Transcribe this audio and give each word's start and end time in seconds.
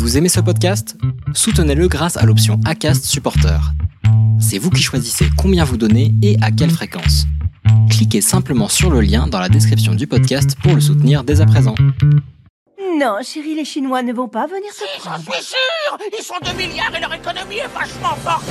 Vous 0.00 0.16
aimez 0.16 0.30
ce 0.30 0.40
podcast? 0.40 0.96
Soutenez-le 1.34 1.86
grâce 1.86 2.16
à 2.16 2.24
l'option 2.24 2.58
ACAST 2.64 3.04
Supporter. 3.04 3.60
C'est 4.40 4.56
vous 4.56 4.70
qui 4.70 4.82
choisissez 4.82 5.26
combien 5.36 5.62
vous 5.62 5.76
donnez 5.76 6.14
et 6.22 6.38
à 6.40 6.50
quelle 6.50 6.70
fréquence. 6.70 7.26
Cliquez 7.90 8.22
simplement 8.22 8.68
sur 8.68 8.88
le 8.88 9.02
lien 9.02 9.26
dans 9.26 9.38
la 9.38 9.50
description 9.50 9.94
du 9.94 10.06
podcast 10.06 10.56
pour 10.62 10.74
le 10.74 10.80
soutenir 10.80 11.22
dès 11.22 11.42
à 11.42 11.46
présent. 11.46 11.74
Non, 12.98 13.18
chérie, 13.22 13.54
les 13.54 13.66
Chinois 13.66 14.02
ne 14.02 14.14
vont 14.14 14.28
pas 14.28 14.46
venir 14.46 14.72
Si, 14.72 14.84
j'en 15.04 15.18
suis 15.18 15.44
sûr 15.44 15.98
Ils 16.18 16.24
sont 16.24 16.34
2 16.44 16.52
milliards 16.56 16.96
et 16.96 17.00
leur 17.00 17.12
économie 17.12 17.58
est 17.58 17.68
vachement 17.68 18.16
forte 18.24 18.46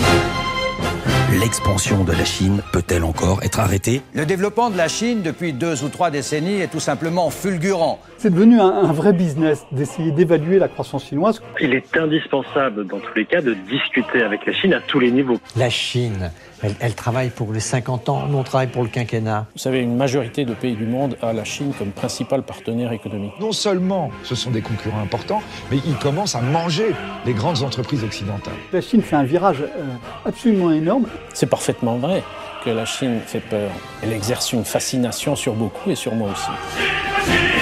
L'expansion 1.38 2.04
de 2.04 2.12
la 2.12 2.26
Chine 2.26 2.62
peut-elle 2.74 3.04
encore 3.04 3.44
être 3.44 3.60
arrêtée? 3.60 4.02
Le 4.16 4.26
développement 4.26 4.72
de 4.72 4.78
la 4.78 4.88
Chine 4.88 5.22
depuis 5.22 5.54
deux 5.54 5.84
ou 5.84 5.90
trois 5.90 6.10
décennies 6.10 6.60
est 6.62 6.68
tout 6.72 6.80
simplement 6.80 7.30
fulgurant. 7.30 8.00
C'est 8.18 8.34
devenu 8.34 8.60
un, 8.60 8.66
un 8.66 8.92
vrai 8.92 9.14
business 9.14 9.64
d'essayer 9.72 10.12
d'évaluer 10.12 10.58
la 10.58 10.68
croissance 10.68 11.06
chinoise. 11.06 11.40
Il 11.62 11.76
est 11.76 11.96
indispensable 11.96 12.88
dans 12.88 12.98
tous 13.00 13.14
les 13.16 13.26
cas 13.26 13.42
de 13.42 13.54
discuter 13.54 14.24
avec 14.24 14.44
la 14.48 14.54
Chine 14.54 14.74
à 14.74 14.82
tous 14.82 15.00
les 15.00 15.12
niveaux. 15.12 15.40
La 15.56 15.70
Chine, 15.70 16.32
elle, 16.62 16.76
elle 16.80 16.96
travaille 16.96 17.30
pour 17.30 17.54
les 17.54 17.60
50 17.60 18.10
ans, 18.10 18.28
nous 18.28 18.38
on 18.38 18.44
travaille 18.44 18.68
pour 18.68 18.84
le 18.84 18.90
quinquennat. 18.90 19.46
Vous 19.54 19.60
savez, 19.60 19.80
une 19.80 19.96
majorité 19.96 20.46
de 20.46 20.54
pays 20.54 20.76
du 20.76 20.86
monde 20.86 21.18
a 21.22 21.34
la 21.34 21.44
Chine 21.44 21.74
comme 21.78 21.92
principal 21.92 22.44
partenaire 22.44 22.92
économique. 22.92 23.34
Non 23.40 23.52
seulement 23.52 24.12
ce 24.24 24.36
sont 24.36 24.52
des 24.52 24.62
concurrents 24.62 25.02
importants, 25.02 25.42
mais 25.72 25.78
ils 25.86 25.96
commencent 25.98 26.36
à 26.36 26.42
manger 26.42 26.96
les 27.26 27.34
grandes 27.34 27.64
entreprises 27.64 28.04
occidentales. 28.04 28.54
La 28.74 28.82
Chine 28.82 29.02
fait 29.02 29.16
un 29.16 29.24
virage 29.24 29.62
euh, 29.62 29.86
absolument 30.26 30.72
énorme. 30.72 31.08
C'est 31.34 31.50
parfaitement 31.50 31.98
vrai 31.98 32.24
que 32.64 32.70
la 32.70 32.86
Chine 32.86 33.20
fait 33.26 33.40
peur. 33.40 33.70
Elle 34.04 34.14
exerce 34.14 34.52
une 34.54 34.66
fascination 34.66 35.36
sur 35.36 35.54
beaucoup 35.54 35.90
et 35.90 35.96
sur 35.96 36.14
moi 36.16 36.30
aussi. 36.32 37.59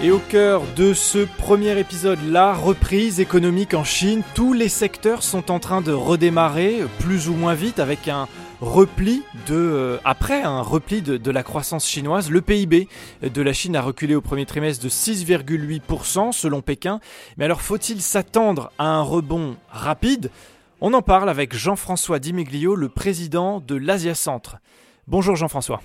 Et 0.00 0.12
au 0.12 0.20
cœur 0.20 0.62
de 0.76 0.94
ce 0.94 1.26
premier 1.38 1.76
épisode, 1.76 2.20
la 2.24 2.54
reprise 2.54 3.18
économique 3.18 3.74
en 3.74 3.82
Chine, 3.82 4.22
tous 4.36 4.52
les 4.52 4.68
secteurs 4.68 5.24
sont 5.24 5.50
en 5.50 5.58
train 5.58 5.80
de 5.80 5.90
redémarrer 5.90 6.82
plus 7.00 7.28
ou 7.28 7.34
moins 7.34 7.54
vite 7.54 7.80
avec 7.80 8.06
un 8.06 8.28
repli 8.60 9.24
de 9.48 9.56
euh, 9.56 9.98
après 10.04 10.42
un 10.42 10.60
repli 10.60 11.02
de, 11.02 11.30
la 11.32 11.42
croissance 11.42 11.84
chinoise. 11.84 12.30
Le 12.30 12.40
PIB 12.40 12.86
de 13.22 13.42
la 13.42 13.52
Chine 13.52 13.74
a 13.74 13.82
reculé 13.82 14.14
au 14.14 14.20
premier 14.20 14.46
trimestre 14.46 14.84
de 14.84 14.88
6,8% 14.88 16.30
selon 16.30 16.60
Pékin. 16.60 17.00
Mais 17.36 17.46
alors 17.46 17.60
faut-il 17.60 18.00
s'attendre 18.00 18.70
à 18.78 18.86
un 18.86 19.02
rebond 19.02 19.56
rapide? 19.68 20.30
On 20.80 20.94
en 20.94 21.02
parle 21.02 21.28
avec 21.28 21.56
Jean-François 21.56 22.20
Dimiglio, 22.20 22.76
le 22.76 22.88
président 22.88 23.58
de 23.58 23.74
l'Asia 23.74 24.14
Centre. 24.14 24.58
Bonjour 25.08 25.34
Jean-François. 25.34 25.80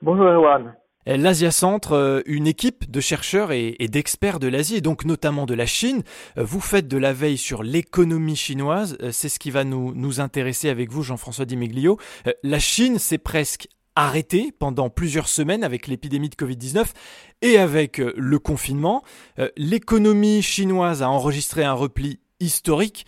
Bonjour 0.00 0.26
Erwan. 0.26 0.76
L'Asia 1.06 1.50
Centre, 1.50 1.92
euh, 1.92 2.20
une 2.26 2.46
équipe 2.46 2.90
de 2.90 3.00
chercheurs 3.00 3.52
et, 3.52 3.76
d'experts 3.90 4.40
de 4.40 4.48
l'Asie, 4.48 4.76
et 4.76 4.80
donc 4.80 5.04
notamment 5.04 5.46
de 5.46 5.54
la 5.54 5.66
Chine. 5.66 6.02
Euh, 6.38 6.44
Vous 6.44 6.60
faites 6.60 6.88
de 6.88 6.96
la 6.98 7.12
veille 7.12 7.38
sur 7.38 7.62
l'économie 7.62 8.36
chinoise. 8.36 8.96
Euh, 9.02 9.10
C'est 9.12 9.28
ce 9.28 9.38
qui 9.38 9.50
va 9.50 9.64
nous, 9.64 10.20
intéresser 10.20 10.68
avec 10.68 10.90
vous, 10.90 11.02
Jean-François 11.02 11.44
Dimiglio. 11.44 11.98
Euh, 12.26 12.32
La 12.42 12.58
Chine 12.58 12.98
s'est 12.98 13.18
presque 13.18 13.68
arrêtée 13.96 14.52
pendant 14.58 14.90
plusieurs 14.90 15.28
semaines 15.28 15.64
avec 15.64 15.86
l'épidémie 15.86 16.28
de 16.28 16.34
Covid-19 16.34 16.86
et 17.42 17.58
avec 17.58 18.00
euh, 18.00 18.12
le 18.16 18.38
confinement. 18.38 19.02
Euh, 19.38 19.48
L'économie 19.56 20.42
chinoise 20.42 21.02
a 21.02 21.08
enregistré 21.08 21.64
un 21.64 21.74
repli 21.74 22.20
historique 22.40 23.06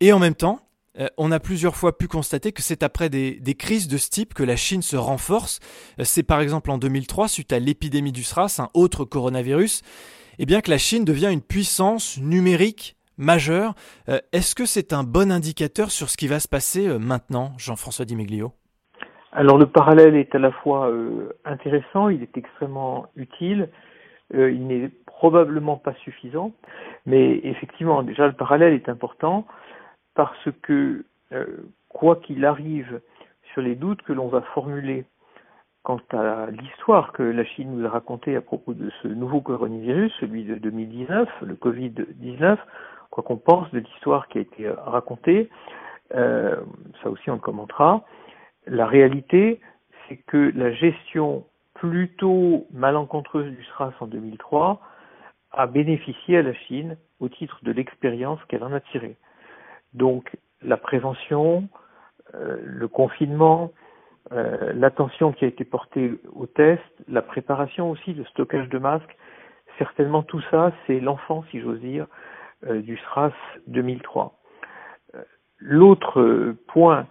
et 0.00 0.12
en 0.12 0.18
même 0.18 0.34
temps, 0.34 0.60
euh, 0.98 1.06
on 1.18 1.32
a 1.32 1.40
plusieurs 1.40 1.76
fois 1.76 1.96
pu 1.96 2.08
constater 2.08 2.52
que 2.52 2.62
c'est 2.62 2.82
après 2.82 3.08
des, 3.08 3.54
crises 3.58 3.88
de 3.88 3.96
ce 3.96 4.10
type 4.10 4.34
que 4.34 4.42
la 4.42 4.56
Chine 4.56 4.82
se 4.82 4.96
renforce. 4.96 5.60
Euh, 5.98 6.02
C'est 6.04 6.22
par 6.22 6.40
exemple 6.40 6.70
en 6.70 6.78
2003, 6.78 7.28
suite 7.28 7.52
à 7.52 7.58
l'épidémie 7.58 8.12
du 8.12 8.22
SRAS, 8.22 8.60
un 8.60 8.68
autre 8.74 9.04
coronavirus, 9.04 9.82
et 10.38 10.46
bien 10.46 10.60
que 10.60 10.70
la 10.70 10.78
Chine 10.78 11.04
devient 11.04 11.30
une 11.32 11.42
puissance 11.42 12.18
numérique 12.20 12.96
majeure. 13.18 13.74
Euh, 14.08 14.18
Est-ce 14.32 14.54
que 14.54 14.66
c'est 14.66 14.92
un 14.92 15.04
bon 15.04 15.30
indicateur 15.30 15.90
sur 15.90 16.08
ce 16.08 16.16
qui 16.16 16.28
va 16.28 16.40
se 16.40 16.48
passer 16.48 16.98
maintenant, 16.98 17.52
Jean-François 17.58 18.04
Dimeglio 18.04 18.52
Alors 19.32 19.58
le 19.58 19.66
parallèle 19.66 20.16
est 20.16 20.34
à 20.34 20.38
la 20.38 20.52
fois 20.52 20.90
intéressant, 21.44 22.08
il 22.08 22.22
est 22.22 22.36
extrêmement 22.36 23.06
utile, 23.16 23.70
il 24.34 24.66
n'est 24.66 24.90
probablement 25.06 25.76
pas 25.76 25.94
suffisant, 26.04 26.52
mais 27.06 27.40
effectivement 27.44 28.02
déjà 28.02 28.26
le 28.26 28.34
parallèle 28.34 28.74
est 28.74 28.90
important 28.90 29.46
parce 30.16 30.48
que 30.62 31.04
euh, 31.32 31.46
quoi 31.88 32.16
qu'il 32.16 32.44
arrive 32.44 33.00
sur 33.52 33.62
les 33.62 33.76
doutes 33.76 34.02
que 34.02 34.12
l'on 34.12 34.28
va 34.28 34.42
formuler 34.54 35.04
quant 35.84 36.00
à 36.10 36.46
l'histoire 36.50 37.12
que 37.12 37.22
la 37.22 37.44
Chine 37.44 37.76
nous 37.76 37.86
a 37.86 37.88
racontée 37.88 38.34
à 38.34 38.40
propos 38.40 38.74
de 38.74 38.90
ce 39.02 39.06
nouveau 39.06 39.40
coronavirus, 39.40 40.12
celui 40.18 40.42
de 40.42 40.56
2019, 40.56 41.28
le 41.42 41.54
Covid-19, 41.54 42.58
quoi 43.10 43.22
qu'on 43.22 43.36
pense 43.36 43.70
de 43.70 43.78
l'histoire 43.78 44.26
qui 44.26 44.38
a 44.38 44.40
été 44.40 44.68
racontée, 44.68 45.48
euh, 46.16 46.56
ça 47.02 47.10
aussi 47.10 47.30
on 47.30 47.34
le 47.34 47.40
commentera, 47.40 48.04
la 48.66 48.86
réalité, 48.86 49.60
c'est 50.08 50.16
que 50.16 50.52
la 50.56 50.72
gestion 50.72 51.44
plutôt 51.74 52.66
malencontreuse 52.72 53.54
du 53.54 53.64
SRAS 53.66 53.92
en 54.00 54.06
2003 54.06 54.80
a 55.52 55.66
bénéficié 55.68 56.38
à 56.38 56.42
la 56.42 56.54
Chine 56.54 56.96
au 57.20 57.28
titre 57.28 57.60
de 57.62 57.70
l'expérience 57.70 58.40
qu'elle 58.48 58.64
en 58.64 58.72
a 58.72 58.80
tirée. 58.80 59.16
Donc 59.96 60.36
la 60.62 60.76
prévention, 60.76 61.68
euh, 62.34 62.58
le 62.62 62.86
confinement, 62.86 63.72
euh, 64.32 64.72
l'attention 64.74 65.32
qui 65.32 65.44
a 65.44 65.48
été 65.48 65.64
portée 65.64 66.12
aux 66.34 66.46
tests, 66.46 66.82
la 67.08 67.22
préparation 67.22 67.90
aussi, 67.90 68.12
le 68.12 68.24
stockage 68.26 68.68
de 68.68 68.78
masques, 68.78 69.16
certainement 69.78 70.22
tout 70.22 70.42
ça, 70.50 70.72
c'est 70.86 71.00
l'enfant, 71.00 71.44
si 71.50 71.60
j'ose 71.60 71.80
dire, 71.80 72.06
euh, 72.66 72.82
du 72.82 72.96
SRAS 72.98 73.32
2003. 73.68 74.38
Euh, 75.14 75.22
L'autre 75.58 76.54
point, 76.68 77.06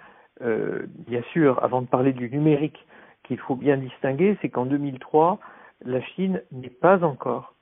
bien 1.07 1.21
sûr, 1.31 1.63
avant 1.63 1.81
de 1.81 1.87
parler 1.87 2.11
du 2.13 2.29
numérique, 2.29 2.85
qu'il 3.23 3.39
faut 3.39 3.55
bien 3.55 3.77
distinguer, 3.77 4.37
c'est 4.41 4.49
qu'en 4.49 4.65
2003, 4.65 5.39
la 5.85 6.01
Chine 6.01 6.43
n'est 6.51 6.69
pas 6.69 7.03
encore 7.03 7.54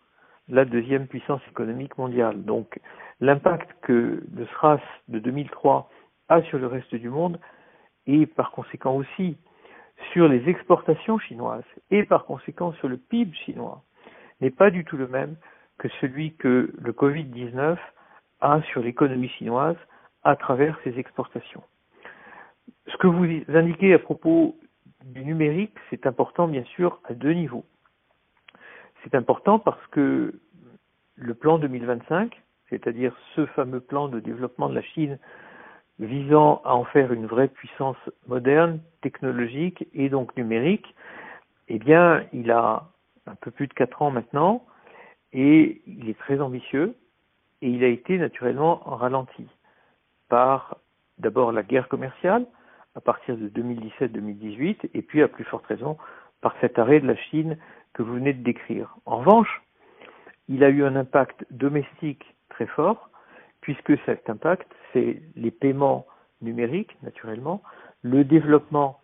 la 0.50 0.66
deuxième 0.66 1.08
puissance 1.08 1.42
économique 1.50 1.98
mondiale. 1.98 2.44
Donc 2.44 2.80
l'impact 3.20 3.70
que 3.82 4.24
le 4.36 4.46
SRAS 4.48 4.82
de 5.08 5.20
2003 5.20 5.90
a 6.30 6.42
sur 6.44 6.58
le 6.58 6.68
reste 6.68 6.96
du 6.96 7.10
monde 7.10 7.40
et 8.08 8.26
par 8.26 8.52
conséquent 8.52 8.96
aussi 8.96 9.38
sur 10.12 10.28
les 10.28 10.50
exportations 10.50 11.20
chinoises 11.20 11.64
et 11.92 12.04
par 12.04 12.26
conséquent 12.26 12.74
sur 12.74 12.88
le 12.88 12.98
PIB 12.98 13.34
chinois 13.46 13.84
n'est 14.42 14.52
pas 14.52 14.70
du 14.70 14.84
tout 14.84 14.98
le 14.98 15.08
même 15.08 15.36
que 15.78 15.88
celui 16.02 16.36
que 16.36 16.74
le 16.78 16.92
Covid-19 16.92 17.78
a 18.42 18.62
sur 18.64 18.82
l'économie 18.82 19.30
chinoise 19.30 19.78
à 20.24 20.36
travers 20.36 20.78
ses 20.84 20.98
exportations. 21.00 21.64
Ce 22.88 22.98
que 22.98 23.08
vous 23.08 23.26
indiquez 23.48 23.94
à 23.94 24.00
propos 24.00 24.56
du 25.06 25.24
numérique, 25.24 25.76
c'est 25.90 26.06
important 26.06 26.48
bien 26.48 26.64
sûr 26.76 27.00
à 27.06 27.14
deux 27.14 27.34
niveaux. 27.34 27.66
C'est 29.04 29.16
important 29.16 29.60
parce 29.60 29.86
que 29.88 30.34
le 31.16 31.34
plan 31.34 31.58
2025, 31.58 32.42
c'est-à-dire 32.70 33.16
ce 33.36 33.46
fameux 33.48 33.82
plan 33.82 34.08
de 34.08 34.20
développement 34.20 34.70
de 34.70 34.76
la 34.76 34.82
Chine 34.82 35.20
visant 36.00 36.62
à 36.66 36.74
en 36.74 36.86
faire 36.86 37.14
une 37.14 37.28
vraie 37.28 37.48
puissance 37.48 37.98
moderne, 38.28 38.80
technologique 39.02 39.88
et 39.94 40.10
donc 40.10 40.36
numérique, 40.38 40.96
eh 41.68 41.80
bien, 41.80 42.26
il 42.34 42.52
a 42.52 42.90
un 43.28 43.36
peu 43.36 43.52
plus 43.52 43.68
de 43.68 43.74
quatre 43.74 44.02
ans 44.02 44.12
maintenant 44.12 44.66
et 45.32 45.82
il 45.88 46.10
est 46.10 46.18
très 46.18 46.40
ambitieux 46.40 46.96
et 47.62 47.70
il 47.70 47.84
a 47.84 47.88
été 47.88 48.18
naturellement 48.18 48.78
ralenti 48.86 49.48
par 50.30 50.78
d'abord 51.20 51.52
la 51.52 51.64
guerre 51.64 51.88
commerciale 51.88 52.46
à 52.96 53.02
partir 53.02 53.38
de 53.38 53.48
2017-2018 53.50 54.90
et 54.94 55.02
puis 55.02 55.22
à 55.22 55.28
plus 55.28 55.44
forte 55.46 55.66
raison 55.68 55.98
par 56.42 56.56
cet 56.60 56.78
arrêt 56.78 57.00
de 57.00 57.08
la 57.08 57.16
Chine 57.16 57.58
que 57.94 58.02
vous 58.04 58.14
venez 58.16 58.34
de 58.34 58.44
décrire. 58.44 58.96
En 59.06 59.18
revanche, 59.18 59.62
il 60.50 60.64
a 60.64 60.70
eu 60.70 60.84
un 60.84 60.96
impact 60.96 61.46
domestique 61.52 62.24
très 62.50 62.68
fort, 62.68 63.10
puisque 63.62 63.98
cet 64.06 64.30
impact, 64.30 64.68
c'est 64.92 65.22
les 65.36 65.52
paiements 65.52 66.06
numériques, 66.42 66.96
naturellement, 67.02 67.62
le 68.02 68.24
développement 68.24 69.00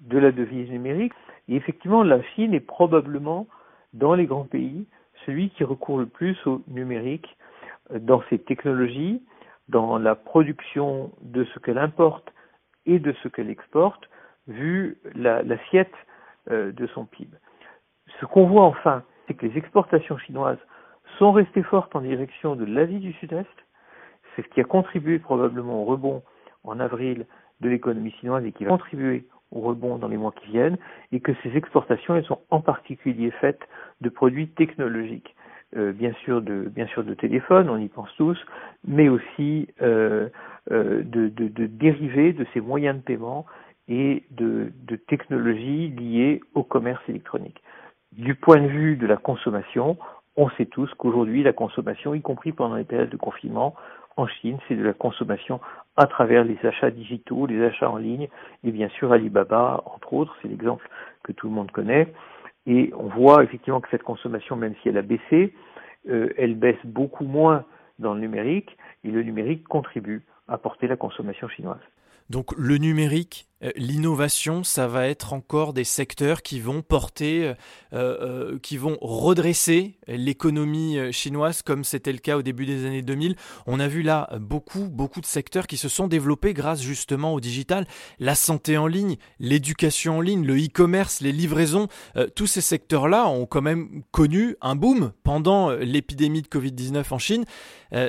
de 0.00 0.18
la 0.18 0.32
devise 0.32 0.70
numérique, 0.70 1.12
et 1.48 1.56
effectivement, 1.56 2.02
la 2.02 2.22
Chine 2.22 2.54
est 2.54 2.60
probablement, 2.60 3.46
dans 3.92 4.14
les 4.14 4.26
grands 4.26 4.44
pays, 4.44 4.86
celui 5.26 5.50
qui 5.50 5.64
recourt 5.64 5.98
le 5.98 6.06
plus 6.06 6.36
au 6.46 6.62
numérique 6.68 7.36
euh, 7.92 7.98
dans 7.98 8.22
ses 8.30 8.38
technologies, 8.38 9.22
dans 9.68 9.98
la 9.98 10.14
production 10.14 11.12
de 11.22 11.44
ce 11.44 11.58
qu'elle 11.60 11.78
importe 11.78 12.32
et 12.86 12.98
de 12.98 13.12
ce 13.22 13.28
qu'elle 13.28 13.50
exporte, 13.50 14.08
vu 14.48 14.98
la- 15.14 15.42
l'assiette 15.42 15.94
euh, 16.50 16.72
de 16.72 16.86
son 16.88 17.04
PIB. 17.04 17.36
Ce 18.18 18.26
qu'on 18.26 18.46
voit 18.46 18.64
enfin, 18.64 19.02
c'est 19.26 19.34
que 19.34 19.46
les 19.46 19.56
exportations 19.56 20.18
chinoises 20.18 20.58
sont 21.18 21.32
restées 21.32 21.62
fortes 21.62 21.94
en 21.94 22.00
direction 22.00 22.56
de 22.56 22.64
l'Asie 22.64 22.98
du 22.98 23.12
Sud-Est. 23.14 23.46
C'est 24.34 24.42
ce 24.42 24.48
qui 24.48 24.60
a 24.60 24.64
contribué 24.64 25.18
probablement 25.18 25.82
au 25.82 25.84
rebond 25.84 26.22
en 26.64 26.80
avril 26.80 27.26
de 27.60 27.68
l'économie 27.68 28.12
chinoise 28.12 28.44
et 28.44 28.52
qui 28.52 28.64
va 28.64 28.70
contribuer 28.70 29.26
au 29.52 29.60
rebond 29.60 29.98
dans 29.98 30.08
les 30.08 30.16
mois 30.16 30.32
qui 30.32 30.50
viennent, 30.50 30.78
et 31.12 31.20
que 31.20 31.32
ces 31.42 31.56
exportations, 31.56 32.14
elles 32.14 32.24
sont 32.24 32.40
en 32.50 32.60
particulier 32.60 33.30
faites 33.40 33.62
de 34.00 34.08
produits 34.08 34.48
technologiques. 34.48 35.34
Euh, 35.76 35.92
bien 35.92 36.12
sûr 36.24 36.42
de 36.42 36.68
bien 36.68 36.88
sûr 36.88 37.04
de 37.04 37.14
téléphones, 37.14 37.68
on 37.70 37.76
y 37.76 37.86
pense 37.86 38.12
tous, 38.16 38.36
mais 38.84 39.08
aussi 39.08 39.68
euh, 39.82 40.28
euh, 40.72 41.04
de, 41.04 41.28
de, 41.28 41.46
de, 41.46 41.66
dérivés 41.66 42.32
de 42.32 42.44
ces 42.52 42.60
moyens 42.60 42.96
de 42.96 43.02
paiement 43.02 43.46
et 43.86 44.24
de, 44.32 44.72
de 44.82 44.96
technologies 44.96 45.88
liées 45.90 46.40
au 46.54 46.64
commerce 46.64 47.02
électronique. 47.08 47.62
Du 48.12 48.34
point 48.34 48.60
de 48.60 48.66
vue 48.66 48.96
de 48.96 49.06
la 49.06 49.16
consommation, 49.16 49.96
on 50.36 50.48
sait 50.50 50.66
tous 50.66 50.92
qu'aujourd'hui 50.94 51.42
la 51.42 51.52
consommation, 51.52 52.14
y 52.14 52.20
compris 52.20 52.52
pendant 52.52 52.76
les 52.76 52.84
périodes 52.84 53.10
de 53.10 53.16
confinement, 53.16 53.74
en 54.16 54.26
Chine, 54.26 54.58
c'est 54.68 54.74
de 54.74 54.82
la 54.82 54.92
consommation 54.92 55.60
à 55.96 56.06
travers 56.06 56.44
les 56.44 56.58
achats 56.64 56.90
digitaux, 56.90 57.46
les 57.46 57.62
achats 57.64 57.90
en 57.90 57.96
ligne, 57.96 58.28
et 58.64 58.72
bien 58.72 58.88
sûr 58.90 59.12
Alibaba, 59.12 59.82
entre 59.86 60.12
autres, 60.12 60.36
c'est 60.42 60.48
l'exemple 60.48 60.88
que 61.22 61.32
tout 61.32 61.48
le 61.48 61.54
monde 61.54 61.70
connaît. 61.70 62.12
Et 62.66 62.92
on 62.96 63.08
voit 63.08 63.42
effectivement 63.44 63.80
que 63.80 63.88
cette 63.90 64.02
consommation, 64.02 64.56
même 64.56 64.74
si 64.82 64.88
elle 64.88 64.98
a 64.98 65.02
baissé, 65.02 65.54
euh, 66.08 66.28
elle 66.36 66.56
baisse 66.56 66.84
beaucoup 66.84 67.24
moins 67.24 67.64
dans 67.98 68.14
le 68.14 68.20
numérique, 68.20 68.76
et 69.04 69.10
le 69.10 69.22
numérique 69.22 69.66
contribue 69.68 70.24
à 70.48 70.58
porter 70.58 70.86
la 70.86 70.96
consommation 70.96 71.48
chinoise. 71.48 71.80
Donc 72.28 72.56
le 72.56 72.76
numérique, 72.76 73.46
l'innovation, 73.76 74.64
ça 74.64 74.86
va 74.86 75.06
être 75.08 75.32
encore 75.32 75.72
des 75.72 75.84
secteurs 75.84 76.42
qui 76.42 76.60
vont 76.60 76.82
porter, 76.82 77.46
euh, 77.46 77.54
euh, 77.92 78.58
qui 78.58 78.76
vont 78.76 78.96
redresser 79.00 79.98
l'économie 80.06 81.12
chinoise 81.12 81.62
comme 81.62 81.84
c'était 81.84 82.12
le 82.12 82.18
cas 82.18 82.36
au 82.36 82.42
début 82.42 82.66
des 82.66 82.86
années 82.86 83.02
2000. 83.02 83.36
On 83.66 83.80
a 83.80 83.88
vu 83.88 84.02
là 84.02 84.28
beaucoup, 84.40 84.88
beaucoup 84.88 85.20
de 85.20 85.26
secteurs 85.26 85.66
qui 85.66 85.76
se 85.76 85.88
sont 85.88 86.08
développés 86.08 86.54
grâce 86.54 86.82
justement 86.82 87.34
au 87.34 87.40
digital. 87.40 87.86
La 88.18 88.34
santé 88.34 88.76
en 88.76 88.86
ligne, 88.86 89.16
l'éducation 89.38 90.18
en 90.18 90.20
ligne, 90.20 90.44
le 90.44 90.56
e-commerce, 90.56 91.20
les 91.20 91.32
livraisons, 91.32 91.88
tous 92.34 92.46
ces 92.46 92.60
secteurs-là 92.60 93.28
ont 93.28 93.46
quand 93.46 93.62
même 93.62 94.02
connu 94.10 94.56
un 94.60 94.74
boom 94.74 95.12
pendant 95.22 95.70
l'épidémie 95.70 96.42
de 96.42 96.48
Covid-19 96.48 97.14
en 97.14 97.18
Chine. 97.18 97.44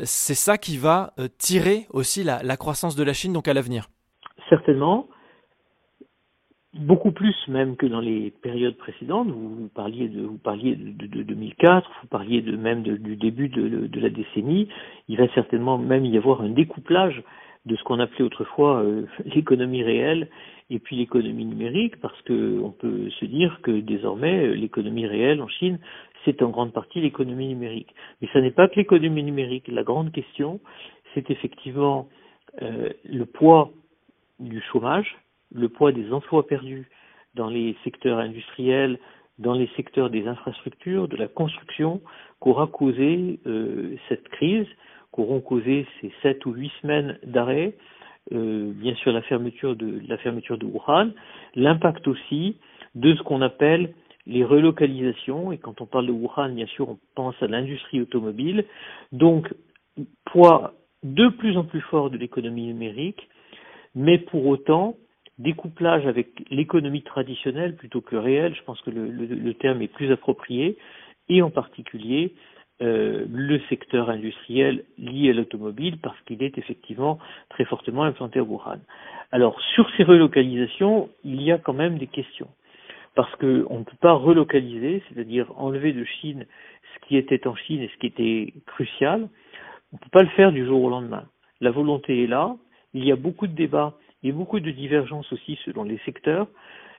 C'est 0.03 0.35
ça 0.35 0.57
qui 0.57 0.77
va 0.77 1.13
tirer 1.37 1.87
aussi 1.91 2.23
la 2.23 2.57
croissance 2.57 2.95
de 2.95 3.03
la 3.03 3.13
Chine 3.13 3.33
donc 3.33 3.47
à 3.47 3.53
l'avenir 3.53 3.89
certainement, 4.51 5.07
beaucoup 6.73 7.11
plus 7.11 7.35
même 7.47 7.75
que 7.75 7.85
dans 7.85 7.99
les 7.99 8.31
périodes 8.41 8.77
précédentes. 8.77 9.27
Vous, 9.27 9.69
parliez 9.73 10.07
de, 10.07 10.21
vous 10.21 10.37
parliez 10.37 10.75
de, 10.75 11.07
de, 11.07 11.23
2004, 11.23 11.89
vous 12.01 12.07
parliez 12.07 12.41
de 12.41 12.55
même 12.55 12.83
du 12.83 13.15
début 13.15 13.49
de, 13.49 13.99
la 13.99 14.09
décennie. 14.09 14.69
Il 15.07 15.17
va 15.17 15.27
certainement 15.33 15.77
même 15.77 16.05
y 16.05 16.17
avoir 16.17 16.41
un 16.41 16.49
découplage 16.49 17.21
de 17.65 17.75
ce 17.75 17.83
qu'on 17.83 17.99
appelait 17.99 18.23
autrefois 18.23 18.81
euh, 18.81 19.05
l'économie 19.25 19.83
réelle 19.83 20.29
et 20.69 20.79
puis 20.79 20.95
l'économie 20.95 21.45
numérique, 21.45 21.99
parce 21.99 22.19
qu'on 22.21 22.73
peut 22.77 23.09
se 23.19 23.25
dire 23.25 23.59
que 23.61 23.71
désormais 23.71 24.47
euh, 24.47 24.53
l'économie 24.53 25.05
réelle 25.05 25.41
en 25.41 25.47
Chine, 25.47 25.77
c'est 26.23 26.41
en 26.41 26.49
grande 26.49 26.71
partie 26.71 27.01
l'économie 27.01 27.49
numérique. 27.49 27.93
Mais 28.21 28.29
ce 28.31 28.39
n'est 28.39 28.51
pas 28.51 28.67
que 28.69 28.75
l'économie 28.75 29.23
numérique. 29.23 29.67
La 29.67 29.83
grande 29.83 30.11
question, 30.11 30.61
c'est 31.13 31.29
effectivement 31.29 32.07
euh, 32.61 32.89
le 33.03 33.25
poids 33.25 33.71
du 34.39 34.61
chômage, 34.71 35.17
le 35.53 35.69
poids 35.69 35.91
des 35.91 36.11
emplois 36.11 36.45
perdus 36.47 36.89
dans 37.35 37.49
les 37.49 37.75
secteurs 37.83 38.19
industriels, 38.19 38.99
dans 39.39 39.53
les 39.53 39.69
secteurs 39.75 40.09
des 40.09 40.27
infrastructures, 40.27 41.07
de 41.07 41.17
la 41.17 41.27
construction, 41.27 42.01
qu'aura 42.39 42.67
causé 42.67 43.39
euh, 43.45 43.95
cette 44.09 44.27
crise, 44.29 44.67
qu'auront 45.11 45.41
causé 45.41 45.85
ces 45.99 46.11
sept 46.21 46.45
ou 46.45 46.53
huit 46.53 46.71
semaines 46.81 47.17
d'arrêt, 47.23 47.73
euh, 48.33 48.71
bien 48.73 48.95
sûr 48.95 49.11
la 49.11 49.21
fermeture 49.23 49.75
de 49.75 50.01
la 50.07 50.17
fermeture 50.17 50.57
de 50.57 50.65
Wuhan, 50.65 51.11
l'impact 51.55 52.07
aussi 52.07 52.57
de 52.95 53.15
ce 53.15 53.23
qu'on 53.23 53.41
appelle 53.41 53.93
les 54.27 54.43
relocalisations, 54.43 55.51
et 55.51 55.57
quand 55.57 55.81
on 55.81 55.85
parle 55.85 56.07
de 56.07 56.11
Wuhan, 56.11 56.49
bien 56.53 56.67
sûr, 56.67 56.89
on 56.89 56.99
pense 57.15 57.35
à 57.41 57.47
l'industrie 57.47 58.01
automobile, 58.01 58.65
donc 59.11 59.51
poids 60.25 60.73
de 61.03 61.29
plus 61.29 61.57
en 61.57 61.63
plus 61.63 61.81
fort 61.81 62.11
de 62.11 62.17
l'économie 62.17 62.67
numérique, 62.67 63.27
mais 63.95 64.19
pour 64.19 64.45
autant, 64.45 64.95
découplage 65.41 66.05
avec 66.05 66.27
l'économie 66.49 67.03
traditionnelle 67.03 67.75
plutôt 67.75 68.01
que 68.01 68.15
réelle, 68.15 68.55
je 68.55 68.63
pense 68.63 68.81
que 68.81 68.91
le, 68.91 69.53
terme 69.55 69.81
est 69.81 69.87
plus 69.87 70.11
approprié, 70.11 70.77
et 71.29 71.41
en 71.41 71.49
particulier 71.49 72.33
euh, 72.81 73.25
le 73.29 73.59
secteur 73.69 74.09
industriel 74.09 74.83
lié 74.97 75.29
à 75.29 75.33
l'automobile 75.33 75.97
parce 76.01 76.19
qu'il 76.21 76.41
est 76.43 76.57
effectivement 76.57 77.19
très 77.49 77.65
fortement 77.65 78.03
implanté 78.03 78.39
à 78.39 78.43
Wuhan. 78.43 78.79
Alors 79.31 79.59
sur 79.75 79.89
ces 79.95 80.03
relocalisations, 80.03 81.09
il 81.23 81.41
y 81.41 81.51
a 81.51 81.57
quand 81.57 81.73
même 81.73 81.97
des 81.97 82.07
questions. 82.07 82.49
Parce 83.13 83.33
qu'on 83.35 83.45
ne 83.79 83.83
peut 83.83 83.97
pas 83.99 84.13
relocaliser, 84.13 85.03
c'est-à-dire 85.07 85.51
enlever 85.57 85.93
de 85.93 86.05
Chine 86.05 86.45
ce 86.93 87.07
qui 87.07 87.17
était 87.17 87.45
en 87.45 87.55
Chine 87.55 87.81
et 87.81 87.89
ce 87.89 87.97
qui 87.97 88.07
était 88.07 88.53
crucial, 88.65 89.27
on 89.91 89.97
ne 89.97 89.99
peut 89.99 90.09
pas 90.11 90.23
le 90.23 90.29
faire 90.29 90.51
du 90.51 90.65
jour 90.65 90.81
au 90.81 90.89
lendemain. 90.89 91.25
La 91.59 91.71
volonté 91.71 92.23
est 92.23 92.27
là, 92.27 92.55
il 92.93 93.05
y 93.05 93.11
a 93.11 93.15
beaucoup 93.15 93.47
de 93.47 93.53
débats 93.53 93.93
et 94.23 94.31
beaucoup 94.31 94.59
de 94.59 94.71
divergences 94.71 95.31
aussi 95.33 95.57
selon 95.65 95.83
les 95.83 95.97
secteurs. 96.05 96.47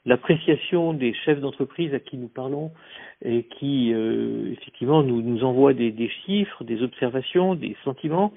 L'appréciation 0.04 0.94
des 0.94 1.14
chefs 1.14 1.40
d'entreprise 1.40 1.94
à 1.94 2.00
qui 2.00 2.16
nous 2.16 2.28
parlons 2.28 2.72
et 3.24 3.44
qui 3.44 3.92
euh, 3.92 4.50
effectivement 4.52 5.02
nous, 5.02 5.22
nous 5.22 5.44
envoient 5.44 5.74
des, 5.74 5.92
des, 5.92 6.08
chiffres, 6.08 6.64
des 6.64 6.82
observations, 6.82 7.54
des 7.54 7.76
sentiments 7.84 8.32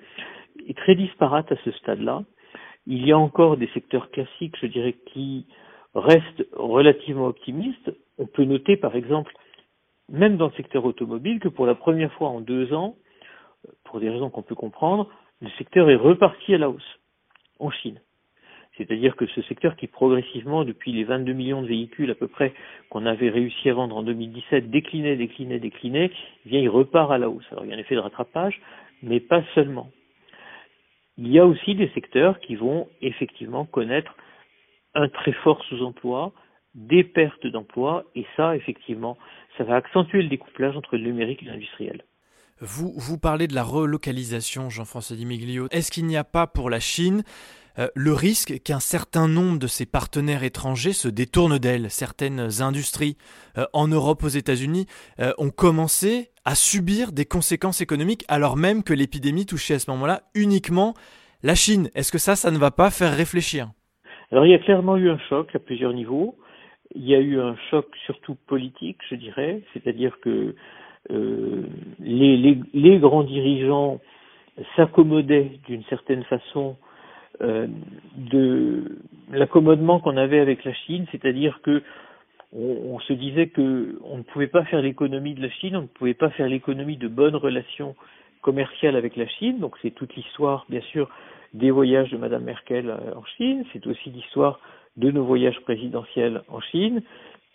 est 0.68 0.78
très 0.78 0.96
disparate 0.96 1.52
à 1.52 1.56
ce 1.64 1.72
stade-là. 1.72 2.24
Il 2.86 3.06
y 3.06 3.12
a 3.12 3.18
encore 3.18 3.58
des 3.58 3.68
secteurs 3.74 4.12
classiques, 4.12 4.56
je 4.62 4.68
dirais, 4.68 4.96
qui 5.08 5.48
restent 5.96 6.46
relativement 6.54 7.26
optimistes. 7.26 7.92
On 8.20 8.28
peut 8.28 8.44
noter 8.44 8.78
par 8.78 8.96
exemple, 8.96 9.34
même 10.10 10.38
dans 10.38 10.48
le 10.48 10.54
secteur 10.54 10.86
automobile, 10.86 11.40
que 11.40 11.48
pour 11.48 11.66
la 11.66 11.76
première 11.76 12.14
fois 12.14 12.30
en 12.30 12.42
deux 12.42 12.74
ans, 12.74 12.96
pour 13.86 14.00
des 14.00 14.10
raisons 14.10 14.30
qu'on 14.30 14.44
peut 14.44 14.56
comprendre, 14.56 15.10
le 15.42 15.50
secteur 15.58 15.90
est 15.90 15.96
reparti 15.96 16.54
à 16.54 16.60
la 16.60 16.70
hausse 16.70 17.00
en 17.60 17.72
Chine. 17.72 18.00
C'est-à-dire 18.78 19.16
que 19.16 19.26
ce 19.28 19.42
secteur 19.44 19.76
qui 19.76 19.88
progressivement, 19.88 20.66
depuis 20.66 20.92
les 20.92 21.04
22 21.04 21.34
millions 21.34 21.62
de 21.62 21.68
véhicules 21.68 22.12
à 22.12 22.16
peu 22.16 22.28
près 22.28 22.54
qu'on 22.90 23.06
avait 23.06 23.30
réussi 23.30 23.70
à 23.70 23.74
vendre 23.74 23.96
en 23.96 24.04
2017, 24.04 24.70
déclinait, 24.70 25.16
déclinait, 25.16 25.60
déclinait, 25.60 26.12
eh 26.46 26.60
il 26.60 26.70
repart 26.70 27.12
à 27.12 27.18
la 27.18 27.30
hausse. 27.30 27.46
Alors 27.52 27.66
il 27.66 27.70
y 27.70 27.74
a 27.74 27.78
un 27.78 27.80
effet 27.80 27.96
de 27.96 28.02
rattrapage, 28.02 28.60
mais 29.02 29.20
pas 29.20 29.44
seulement. 29.54 29.90
Il 31.18 31.32
y 31.32 31.40
a 31.40 31.46
aussi 31.46 31.76
des 31.76 31.90
secteurs 31.90 32.40
qui 32.42 32.56
vont 32.56 32.90
effectivement 33.02 33.66
connaître 33.66 34.16
un 34.94 35.08
très 35.08 35.32
fort 35.32 35.64
sous-emploi, 35.66 36.34
des 36.74 37.06
pertes 37.06 37.48
d'emplois, 37.48 38.04
et 38.16 38.26
ça, 38.36 38.56
effectivement, 38.56 39.18
ça 39.58 39.64
va 39.64 39.76
accentuer 39.76 40.22
le 40.22 40.28
découplage 40.28 40.76
entre 40.76 40.98
le 40.98 41.04
numérique 41.04 41.42
et 41.44 41.46
l'industriel. 41.46 42.04
Vous, 42.60 42.94
vous 42.98 43.18
parlez 43.18 43.48
de 43.48 43.56
la 43.56 43.64
relocalisation, 43.64 44.70
Jean-François 44.70 45.16
Dimiglio. 45.16 45.68
Est-ce 45.72 45.92
qu'il 45.92 46.06
n'y 46.06 46.18
a 46.18 46.24
pas 46.24 46.48
pour 46.48 46.70
la 46.70 46.80
Chine 46.80 47.24
euh, 47.78 47.88
le 47.96 48.14
risque 48.14 48.62
qu'un 48.64 48.80
certain 48.80 49.28
nombre 49.28 49.60
de 49.60 49.68
ses 49.68 49.86
partenaires 49.86 50.44
étrangers 50.44 50.94
se 50.94 51.08
détournent 51.08 51.58
d'elle 51.58 51.90
Certaines 51.90 52.62
industries 52.62 53.18
euh, 53.58 53.66
en 53.74 53.88
Europe, 53.88 54.24
aux 54.24 54.30
États-Unis, 54.30 54.86
euh, 55.20 55.34
ont 55.38 55.50
commencé 55.50 56.30
à 56.46 56.56
subir 56.56 57.12
des 57.12 57.26
conséquences 57.26 57.82
économiques 57.82 58.24
alors 58.28 58.56
même 58.56 58.84
que 58.84 58.94
l'épidémie 58.94 59.46
touchait 59.46 59.76
à 59.76 59.80
ce 59.80 59.92
moment-là 59.92 60.22
uniquement 60.36 60.94
la 61.44 61.56
Chine. 61.56 61.90
Est-ce 61.96 62.12
que 62.12 62.18
ça, 62.18 62.36
ça 62.36 62.52
ne 62.52 62.58
va 62.58 62.72
pas 62.72 62.92
faire 62.92 63.16
réfléchir? 63.16 63.68
Alors 64.32 64.46
il 64.46 64.52
y 64.52 64.56
a 64.56 64.60
clairement 64.60 64.98
eu 64.98 65.10
un 65.10 65.20
choc 65.30 65.54
à 65.54 65.60
plusieurs 65.60 65.94
niveaux. 65.94 66.36
Il 66.94 67.06
y 67.06 67.16
a 67.16 67.20
eu 67.20 67.40
un 67.40 67.56
choc 67.70 67.88
surtout 68.06 68.36
politique, 68.48 68.98
je 69.10 69.16
dirais, 69.16 69.62
c'est-à-dire 69.74 70.18
que 70.22 70.56
les, 72.00 73.00
grands 73.00 73.24
dirigeants 73.24 74.00
s'accommodaient 74.76 75.60
d'une 75.68 75.84
certaine 75.84 76.24
façon 76.24 76.78
de 77.40 78.98
l'accommodement 79.32 80.00
qu'on 80.00 80.18
avait 80.18 80.40
avec 80.40 80.64
la 80.64 80.74
Chine, 80.74 81.06
c'est-à-dire 81.12 81.60
que 81.64 81.82
on, 82.54 83.00
se 83.00 83.14
disait 83.14 83.48
que 83.48 84.00
on 84.04 84.18
ne 84.18 84.24
pouvait 84.24 84.48
pas 84.48 84.64
faire 84.66 84.82
l'économie 84.82 85.34
de 85.34 85.42
la 85.42 85.50
Chine, 85.50 85.76
on 85.76 85.82
ne 85.82 85.88
pouvait 85.88 86.14
pas 86.14 86.30
faire 86.30 86.48
l'économie 86.48 86.98
de 86.98 87.08
bonnes 87.08 87.36
relations 87.36 87.96
commerciales 88.42 88.96
avec 88.96 89.18
la 89.18 89.28
Chine. 89.28 89.60
Donc 89.60 89.76
c'est 89.82 89.92
toute 89.92 90.16
l'histoire, 90.16 90.66
bien 90.70 90.82
sûr, 90.92 91.10
des 91.54 91.72
voyages 91.72 92.12
de 92.12 92.18
Madame 92.18 92.44
Merkel 92.44 92.90
euh, 92.90 93.16
en 93.16 93.26
Chine. 93.38 93.66
C'est 93.74 93.86
aussi 93.88 94.10
l'histoire 94.10 94.60
de 94.96 95.12
nos 95.12 95.26
voyages 95.26 95.60
présidentiels 95.62 96.44
en 96.48 96.62
Chine. 96.62 97.02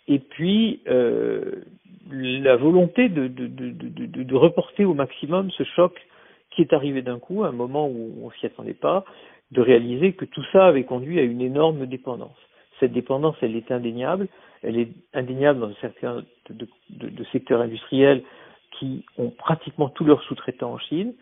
Et 0.07 0.19
puis 0.19 0.81
euh, 0.87 1.63
la 2.11 2.55
volonté 2.55 3.09
de, 3.09 4.35
reporter 4.35 4.85
au 4.85 4.93
maximum 4.93 5.49
ce 5.51 5.63
choc 5.63 5.99
qui 6.51 6.61
est 6.61 6.73
arrivé 6.73 7.01
d'un 7.01 7.19
coup, 7.19 7.43
à 7.43 7.47
un 7.47 7.53
moment 7.53 7.87
où 7.87 8.13
on 8.23 8.31
s'y 8.31 8.45
attendait 8.45 8.73
pas, 8.73 9.05
de 9.51 9.61
réaliser 9.61 10.13
que 10.13 10.25
tout 10.25 10.43
ça 10.51 10.67
avait 10.67 10.83
conduit 10.83 11.19
à 11.19 11.23
une 11.23 11.41
énorme 11.41 11.85
dépendance. 11.85 12.37
Cette 12.79 12.93
dépendance, 12.93 13.35
elle 13.41 13.55
est 13.55 13.71
indéniable, 13.71 14.27
elle 14.63 14.77
est 14.77 14.89
indéniable 15.13 15.59
dans 15.59 15.73
certains 15.81 16.23
de, 16.49 16.67
de 16.89 17.23
secteurs 17.31 17.61
industriels 17.61 18.23
qui 18.79 19.05
ont 19.17 19.29
pratiquement 19.29 19.89
tous 19.89 20.05
leurs 20.05 20.23
sous-traitants 20.23 20.73
en 20.73 20.79
Chine, 20.79 21.13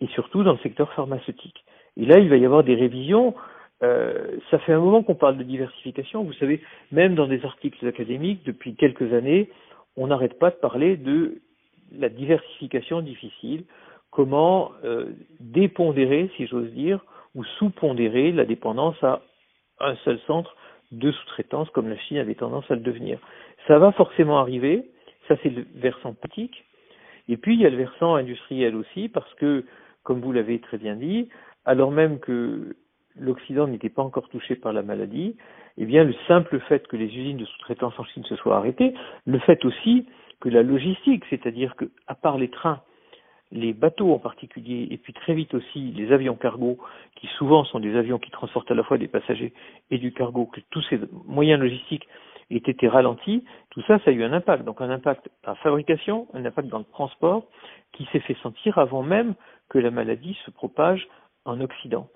et 0.00 0.06
surtout 0.08 0.42
dans 0.42 0.52
le 0.52 0.58
secteur 0.58 0.92
pharmaceutique. 0.92 1.64
Et 1.96 2.06
là, 2.06 2.18
il 2.18 2.28
va 2.28 2.36
y 2.36 2.44
avoir 2.44 2.64
des 2.64 2.74
révisions. 2.74 3.34
Euh, 3.82 4.38
ça 4.50 4.58
fait 4.60 4.72
un 4.72 4.80
moment 4.80 5.02
qu'on 5.02 5.14
parle 5.14 5.36
de 5.36 5.42
diversification. 5.42 6.24
Vous 6.24 6.32
savez, 6.34 6.60
même 6.92 7.14
dans 7.14 7.26
des 7.26 7.44
articles 7.44 7.86
académiques, 7.86 8.44
depuis 8.44 8.74
quelques 8.74 9.12
années, 9.12 9.50
on 9.96 10.08
n'arrête 10.08 10.38
pas 10.38 10.50
de 10.50 10.56
parler 10.56 10.96
de 10.96 11.40
la 11.96 12.08
diversification 12.08 13.00
difficile, 13.02 13.64
comment 14.10 14.72
euh, 14.84 15.06
dépondérer, 15.40 16.30
si 16.36 16.46
j'ose 16.46 16.70
dire, 16.72 17.04
ou 17.34 17.44
sous-pondérer 17.58 18.32
la 18.32 18.44
dépendance 18.44 19.02
à 19.02 19.22
un 19.80 19.96
seul 19.96 20.18
centre 20.26 20.56
de 20.92 21.10
sous-traitance 21.10 21.68
comme 21.70 21.88
la 21.88 21.98
Chine 21.98 22.18
avait 22.18 22.34
tendance 22.34 22.70
à 22.70 22.74
le 22.74 22.80
devenir. 22.80 23.18
Ça 23.66 23.78
va 23.78 23.92
forcément 23.92 24.38
arriver, 24.38 24.84
ça 25.28 25.36
c'est 25.42 25.50
le 25.50 25.66
versant 25.74 26.14
politique, 26.14 26.64
et 27.28 27.36
puis 27.36 27.54
il 27.54 27.60
y 27.60 27.66
a 27.66 27.70
le 27.70 27.76
versant 27.76 28.14
industriel 28.14 28.76
aussi, 28.76 29.08
parce 29.08 29.32
que, 29.34 29.64
comme 30.02 30.20
vous 30.20 30.32
l'avez 30.32 30.60
très 30.60 30.78
bien 30.78 30.96
dit, 30.96 31.28
alors 31.64 31.90
même 31.90 32.20
que 32.20 32.76
l'Occident 33.16 33.66
n'était 33.66 33.88
pas 33.88 34.02
encore 34.02 34.28
touché 34.28 34.54
par 34.54 34.72
la 34.72 34.82
maladie, 34.82 35.36
eh 35.78 35.86
bien 35.86 36.04
le 36.04 36.14
simple 36.28 36.60
fait 36.60 36.86
que 36.86 36.96
les 36.96 37.06
usines 37.06 37.38
de 37.38 37.44
sous-traitance 37.44 37.98
en 37.98 38.04
Chine 38.04 38.24
se 38.24 38.36
soient 38.36 38.56
arrêtées, 38.56 38.94
le 39.26 39.38
fait 39.40 39.64
aussi 39.64 40.06
que 40.40 40.48
la 40.48 40.62
logistique, 40.62 41.24
c'est-à-dire 41.30 41.74
que 41.76 41.86
à 42.06 42.14
part 42.14 42.38
les 42.38 42.50
trains, 42.50 42.82
les 43.52 43.72
bateaux 43.72 44.12
en 44.12 44.18
particulier, 44.18 44.88
et 44.90 44.96
puis 44.96 45.12
très 45.12 45.34
vite 45.34 45.54
aussi 45.54 45.92
les 45.92 46.12
avions 46.12 46.34
cargo, 46.34 46.78
qui 47.16 47.26
souvent 47.38 47.64
sont 47.64 47.80
des 47.80 47.96
avions 47.96 48.18
qui 48.18 48.30
transportent 48.30 48.70
à 48.70 48.74
la 48.74 48.82
fois 48.82 48.98
des 48.98 49.08
passagers 49.08 49.52
et 49.90 49.98
du 49.98 50.12
cargo, 50.12 50.46
que 50.46 50.60
tous 50.70 50.82
ces 50.90 50.98
moyens 51.26 51.60
logistiques 51.60 52.08
aient 52.50 52.56
été 52.56 52.88
ralentis, 52.88 53.44
tout 53.70 53.82
ça, 53.82 53.98
ça 54.00 54.10
a 54.10 54.12
eu 54.12 54.22
un 54.22 54.32
impact. 54.32 54.64
Donc 54.64 54.80
un 54.80 54.90
impact 54.90 55.28
dans 55.44 55.52
la 55.52 55.56
fabrication, 55.56 56.26
un 56.34 56.44
impact 56.44 56.68
dans 56.68 56.78
le 56.78 56.84
transport, 56.84 57.46
qui 57.92 58.06
s'est 58.12 58.20
fait 58.20 58.36
sentir 58.42 58.78
avant 58.78 59.02
même 59.02 59.34
que 59.68 59.78
la 59.78 59.90
maladie 59.90 60.36
se 60.44 60.50
propage 60.50 61.08
en 61.44 61.60
Occident. 61.60 62.08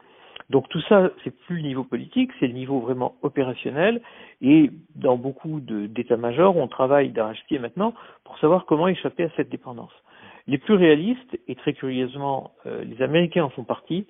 Donc 0.51 0.69
tout 0.71 0.81
ça, 0.83 1.11
c'est 1.23 1.31
plus 1.31 1.57
le 1.57 1.63
niveau 1.63 1.85
politique, 1.85 2.31
c'est 2.41 2.47
le 2.47 2.55
niveau 2.55 2.81
vraiment 2.81 3.17
opérationnel. 3.23 4.01
Et 4.41 4.71
dans 4.95 5.17
beaucoup 5.17 5.61
d'états-majors, 5.61 6.57
on 6.57 6.69
travaille 6.69 7.11
d'arrache-pied 7.11 7.59
maintenant 7.59 7.95
pour 8.25 8.39
savoir 8.39 8.65
comment 8.65 8.89
échapper 8.89 9.25
à 9.25 9.31
cette 9.37 9.51
dépendance. 9.51 9.93
Les 10.49 10.57
plus 10.57 10.75
réalistes, 10.75 11.39
et 11.47 11.55
très 11.55 11.75
curieusement, 11.75 12.53
euh, 12.65 12.83
les 12.83 13.03
Américains 13.03 13.45
en 13.45 13.51
font 13.51 13.65
partie, 13.65 14.07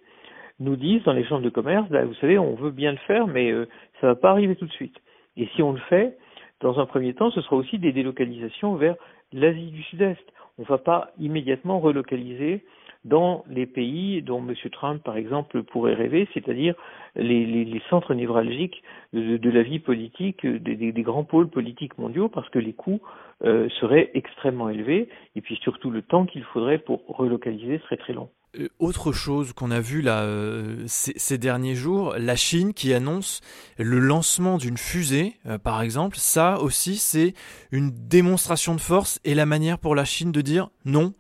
nous 0.60 0.76
disent 0.76 1.02
dans 1.02 1.12
les 1.12 1.24
chambres 1.24 1.42
de 1.42 1.50
commerce, 1.50 1.88
bah, 1.90 2.04
vous 2.04 2.14
savez, 2.14 2.38
on 2.38 2.54
veut 2.54 2.70
bien 2.70 2.92
le 2.92 2.98
faire, 2.98 3.26
mais 3.26 3.50
euh, 3.50 3.66
ça 4.00 4.06
ne 4.06 4.12
va 4.12 4.16
pas 4.16 4.30
arriver 4.30 4.54
tout 4.54 4.66
de 4.66 4.72
suite. 4.72 4.96
Et 5.36 5.48
si 5.54 5.62
on 5.62 5.72
le 5.72 5.80
fait, 5.88 6.16
dans 6.60 6.78
un 6.78 6.86
premier 6.86 7.12
temps, 7.14 7.32
ce 7.32 7.40
sera 7.40 7.56
aussi 7.56 7.78
des 7.78 7.92
délocalisations 7.92 8.76
vers 8.76 8.94
l'Asie 9.32 9.72
du 9.72 9.82
Sud-Est. 9.82 10.24
On 10.58 10.62
ne 10.62 10.66
va 10.68 10.78
pas 10.78 11.10
immédiatement 11.18 11.80
relocaliser 11.80 12.64
dans 13.04 13.44
les 13.48 13.66
pays 13.66 14.22
dont 14.22 14.38
M. 14.38 14.54
Trump, 14.70 15.02
par 15.02 15.16
exemple, 15.16 15.62
pourrait 15.62 15.94
rêver, 15.94 16.28
c'est-à-dire 16.34 16.74
les, 17.16 17.82
centres 17.90 18.14
névralgiques 18.14 18.82
de, 19.12 19.50
la 19.50 19.62
vie 19.62 19.78
politique, 19.78 20.44
des, 20.46 20.92
grands 21.02 21.24
pôles 21.24 21.48
politiques 21.48 21.96
mondiaux, 21.98 22.28
parce 22.28 22.48
que 22.50 22.58
les 22.58 22.72
coûts 22.72 23.00
euh, 23.44 23.68
seraient 23.80 24.10
extrêmement 24.14 24.68
élevés, 24.68 25.08
et 25.36 25.40
puis 25.40 25.56
surtout 25.62 25.90
le 25.90 26.02
temps 26.02 26.26
qu'il 26.26 26.42
faudrait 26.42 26.78
pour 26.78 27.04
relocaliser 27.06 27.78
serait 27.84 27.96
très 27.96 28.12
long. 28.12 28.30
Euh, 28.58 28.68
autre 28.80 29.12
chose 29.12 29.52
qu'on 29.52 29.70
a 29.70 29.78
vu 29.78 30.02
euh, 30.06 30.82
ces, 30.86 31.38
derniers 31.38 31.76
jours, 31.76 32.14
la 32.18 32.34
Chine 32.34 32.74
qui 32.74 32.92
annonce 32.92 33.40
le 33.78 34.00
lancement 34.00 34.58
d'une 34.58 34.76
fusée, 34.76 35.34
par 35.62 35.82
exemple, 35.82 36.16
ça 36.16 36.58
aussi 36.60 36.96
c'est 36.96 37.34
une 37.70 37.92
démonstration 38.08 38.74
de 38.74 38.80
force 38.80 39.20
et 39.24 39.34
la 39.34 39.46
manière 39.46 39.78
pour 39.78 39.94
la 39.94 40.04
Chine 40.04 40.32
de 40.32 40.40
dire 40.40 40.70
non, 40.84 41.12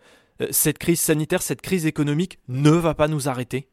cette 0.50 0.78
crise 0.78 1.00
sanitaire, 1.00 1.42
cette 1.42 1.62
crise 1.62 1.86
économique 1.86 2.40
ne 2.48 2.70
va 2.70 2.94
pas 2.94 3.06
nous 3.06 3.28
arrêter 3.28 3.68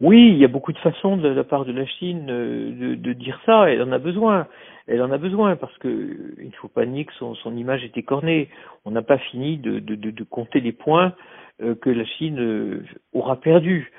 Oui, 0.00 0.28
il 0.28 0.38
y 0.38 0.44
a 0.44 0.48
beaucoup 0.48 0.72
de 0.72 0.78
façons 0.78 1.16
de 1.16 1.28
la 1.28 1.44
part 1.44 1.64
de 1.64 1.72
la 1.72 1.86
Chine 1.86 2.26
euh, 2.28 2.96
de, 2.96 3.12
dire 3.12 3.40
ça. 3.46 3.70
Elle 3.70 3.82
en 3.82 3.92
a 3.92 3.98
besoin. 3.98 4.48
Elle 4.86 5.02
en 5.02 5.12
a 5.12 5.18
besoin 5.18 5.56
parce 5.56 5.76
que 5.78 6.34
il 6.38 6.48
ne 6.48 6.54
faut 6.60 6.68
pas 6.68 6.84
nier 6.84 7.04
que 7.04 7.12
son, 7.14 7.56
image 7.56 7.84
est 7.84 7.96
écornée. 7.96 8.48
On 8.84 8.90
n'a 8.90 9.02
pas 9.02 9.18
fini 9.18 9.56
de, 9.56 10.24
compter 10.24 10.60
les 10.60 10.72
points 10.72 11.14
euh, 11.62 11.74
que 11.76 11.90
la 11.90 12.04
Chine 12.04 12.40
euh, 12.40 12.82
aura 13.12 13.36
perdus 13.36 13.92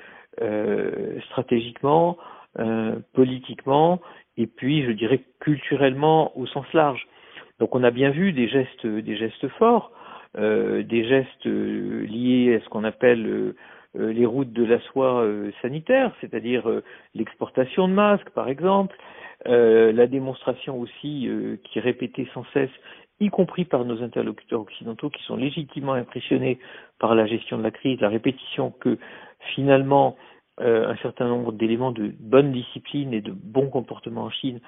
stratégiquement, 1.30 2.18
politiquement 3.14 4.02
et 4.36 4.46
puis 4.46 4.84
je 4.84 4.90
dirais 4.90 5.22
culturellement 5.40 6.36
au 6.38 6.44
sens 6.44 6.70
large. 6.74 7.06
Donc 7.58 7.74
on 7.74 7.82
a 7.82 7.90
bien 7.90 8.10
vu 8.10 8.34
des 8.34 8.46
gestes, 8.46 8.86
des 8.86 9.16
gestes 9.16 9.48
forts. 9.58 9.92
Des 10.36 11.04
gestes 11.08 11.46
liés 11.46 12.58
à 12.60 12.62
ce 12.62 12.68
qu'on 12.68 12.84
appelle 12.84 13.54
les 13.98 14.26
routes 14.26 14.52
de 14.52 14.64
la 14.64 14.80
soie 14.80 15.26
sanitaire, 15.62 16.12
c'est-à-dire 16.20 16.64
l'exportation 17.14 17.88
de 17.88 17.94
masques 17.94 18.30
par 18.30 18.48
exemple, 18.48 18.96
la 19.44 20.06
démonstration 20.06 20.78
aussi 20.78 21.28
qui 21.64 21.78
est 21.78 21.82
répétée 21.82 22.28
sans 22.34 22.44
cesse, 22.52 22.70
y 23.20 23.28
compris 23.28 23.64
par 23.64 23.84
nos 23.84 24.02
interlocuteurs 24.02 24.60
occidentaux 24.60 25.10
qui 25.10 25.22
sont 25.24 25.36
légitimement 25.36 25.94
impressionnés 25.94 26.58
par 26.98 27.14
la 27.14 27.26
gestion 27.26 27.58
de 27.58 27.62
la 27.62 27.70
crise, 27.70 28.00
la 28.00 28.08
répétition 28.08 28.70
que 28.70 28.98
finalement 29.54 30.16
euh, 30.60 30.88
un 30.88 30.96
certain 30.96 31.28
nombre 31.28 31.52
d'éléments 31.52 31.92
de 31.92 32.12
bonne 32.18 32.52
discipline 32.52 33.12
et 33.12 33.20
de 33.20 33.32
bon 33.32 33.68
comportement 33.68 34.22
en 34.22 34.30
Chine 34.30 34.60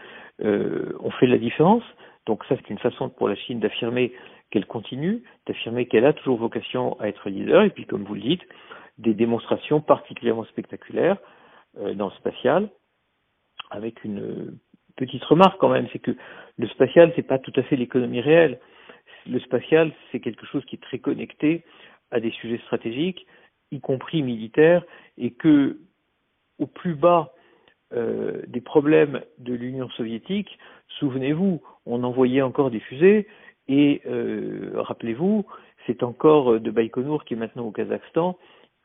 euh, 0.43 0.93
ont 1.01 1.11
fait 1.11 1.27
la 1.27 1.39
différence. 1.39 1.83
Donc 2.27 2.45
ça, 2.45 2.57
c'est 2.57 2.71
une 2.71 2.79
façon 2.79 3.09
pour 3.09 3.29
la 3.29 3.37
Chine 3.37 3.61
d'affirmer 3.61 4.13
qu'elle 4.51 4.67
continue, 4.67 5.23
d'affirmer 5.47 5.87
qu'elle 5.87 6.05
a 6.05 6.13
toujours 6.13 6.39
vocation 6.39 6.99
à 7.01 7.09
être 7.09 7.29
leader, 7.31 7.63
et 7.63 7.71
puis 7.71 7.87
comme 7.87 8.05
vous 8.05 8.15
le 8.15 8.21
dites, 8.21 8.43
des 8.99 9.15
démonstrations 9.15 9.81
particulièrement 9.81 10.45
spectaculaires 10.45 11.19
euh, 11.79 11.95
dans 11.95 12.07
le 12.07 12.15
spatial, 12.15 12.69
avec 13.71 14.05
une 14.05 14.59
petite 14.97 15.25
remarque 15.25 15.59
quand 15.61 15.69
même, 15.69 15.87
c'est 15.93 15.99
que 16.01 16.17
le 16.59 16.67
spatial, 16.69 17.13
c'est 17.15 17.23
pas 17.23 17.39
tout 17.39 17.53
à 17.57 17.63
fait 17.63 17.77
l'économie 17.77 18.21
réelle. 18.21 18.59
Le 19.27 19.39
spatial, 19.41 19.93
c'est 20.11 20.21
quelque 20.21 20.47
chose 20.47 20.65
qui 20.65 20.77
est 20.77 20.83
très 20.83 20.99
connecté 20.99 21.65
à 22.11 22.21
des 22.21 22.31
sujets 22.33 22.59
stratégiques, 22.65 23.27
y 23.71 23.81
compris 23.81 24.23
militaires, 24.23 24.85
et 25.17 25.31
que 25.31 25.79
au 26.59 26.67
plus 26.67 26.95
bas 26.95 27.33
euh, 27.93 28.43
des 28.49 28.61
problèmes 28.61 29.23
de 29.39 29.55
l'Union 29.55 29.89
soviétique, 29.91 30.59
souvenez-vous, 30.99 31.63
on 31.87 32.03
envoyait 32.03 32.43
encore 32.43 32.71
des 32.71 32.81
fusées, 32.81 33.29
et 33.69 34.03
euh, 34.07 34.73
rappelez-vous, 34.75 35.47
c'est 35.87 36.03
encore 36.03 36.59
de 36.59 36.71
Baïkonour 36.71 37.25
qui 37.25 37.35
est 37.35 37.37
maintenant 37.37 37.67
au 37.67 37.71
Kazakhstan 37.71 38.37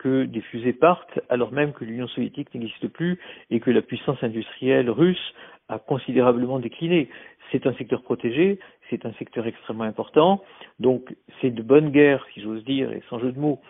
que 0.04 0.26
des 0.26 0.42
fusées 0.42 0.74
partent 0.74 1.20
alors 1.30 1.54
même 1.54 1.72
que 1.72 1.86
l'Union 1.86 2.08
soviétique 2.10 2.54
n'existe 2.54 2.90
plus 2.90 3.20
et 3.50 3.62
que 3.62 3.72
la 3.72 3.82
puissance 3.82 4.22
industrielle 4.22 4.90
russe 4.90 5.34
a 5.70 5.80
considérablement 5.80 6.60
décliné. 6.60 7.10
C'est 7.52 7.66
un 7.68 7.74
secteur 7.76 8.04
protégé, 8.04 8.60
c'est 8.90 9.06
un 9.06 9.14
secteur 9.14 9.48
extrêmement 9.48 9.86
important, 9.86 10.44
donc 10.80 11.16
c'est 11.40 11.52
de 11.52 11.62
bonne 11.62 11.92
guerre, 11.92 12.26
si 12.34 12.42
j'ose 12.42 12.66
dire, 12.66 12.92
et 12.92 13.02
sans 13.10 13.20
jeu 13.20 13.32
de 13.32 13.40
mots, 13.40 13.62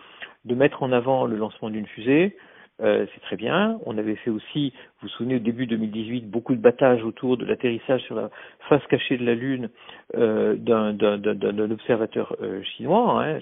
de 0.44 0.54
mettre 0.56 0.82
en 0.82 0.90
avant 0.90 1.24
le 1.26 1.36
lancement 1.36 1.70
d'une 1.70 1.86
fusée, 1.86 2.36
euh, 2.82 3.06
c'est 3.14 3.20
très 3.20 3.36
bien. 3.36 3.78
On 3.86 3.96
avait 3.98 4.16
fait 4.16 4.30
aussi, 4.30 4.72
vous 5.00 5.02
vous 5.02 5.08
souvenez, 5.08 5.36
au 5.36 5.40
début 5.40 5.66
2018, 5.66 6.28
beaucoup 6.28 6.54
de 6.56 6.60
battages 6.60 7.04
autour 7.04 7.36
de 7.36 7.44
l'atterrissage 7.44 8.02
sur 8.02 8.16
la 8.16 8.30
face 8.68 8.84
cachée 8.88 9.16
de 9.16 9.24
la 9.24 9.34
Lune 9.34 9.70
euh, 10.16 10.56
d'un 10.56 11.70
observateur 11.70 12.34
euh, 12.42 12.62
chinois. 12.62 13.24
Hein, 13.24 13.40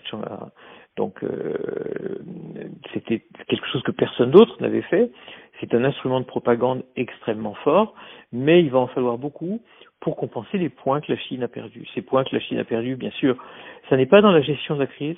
donc, 0.96 1.22
euh, 1.24 2.18
c'était 2.92 3.24
quelque 3.48 3.66
chose 3.68 3.82
que 3.82 3.92
personne 3.92 4.30
d'autre 4.30 4.60
n'avait 4.60 4.82
fait. 4.82 5.10
C'est 5.60 5.74
un 5.74 5.84
instrument 5.84 6.20
de 6.20 6.26
propagande 6.26 6.84
extrêmement 6.96 7.54
fort, 7.54 7.94
mais 8.30 8.60
il 8.60 8.70
va 8.70 8.78
en 8.78 8.88
falloir 8.88 9.16
beaucoup 9.16 9.62
pour 10.00 10.16
compenser 10.16 10.58
les 10.58 10.68
points 10.68 11.00
que 11.00 11.10
la 11.10 11.18
Chine 11.18 11.42
a 11.42 11.48
perdus. 11.48 11.86
Ces 11.94 12.02
points 12.02 12.24
que 12.24 12.34
la 12.34 12.40
Chine 12.40 12.58
a 12.58 12.64
perdus, 12.64 12.96
bien 12.96 13.10
sûr, 13.12 13.36
ça 13.88 13.96
n'est 13.96 14.06
pas 14.06 14.20
dans 14.20 14.32
la 14.32 14.42
gestion 14.42 14.74
de 14.74 14.80
la 14.80 14.86
crise, 14.86 15.16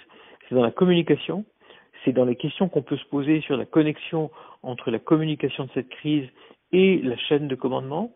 c'est 0.49 0.55
dans 0.55 0.63
la 0.63 0.71
communication, 0.71 1.45
c'est 2.05 2.13
dans 2.13 2.25
les 2.25 2.37
questions 2.37 2.69
qu'on 2.69 2.83
peut 2.83 2.97
se 2.97 3.07
poser 3.07 3.41
sur 3.41 3.57
la 3.57 3.65
connexion 3.65 4.31
entre 4.63 4.91
la 4.91 4.99
communication 4.99 5.65
de 5.65 5.71
cette 5.75 5.89
crise 5.89 6.29
et 6.73 7.01
la 7.03 7.17
chaîne 7.17 7.49
de 7.49 7.55
commandement, 7.55 8.13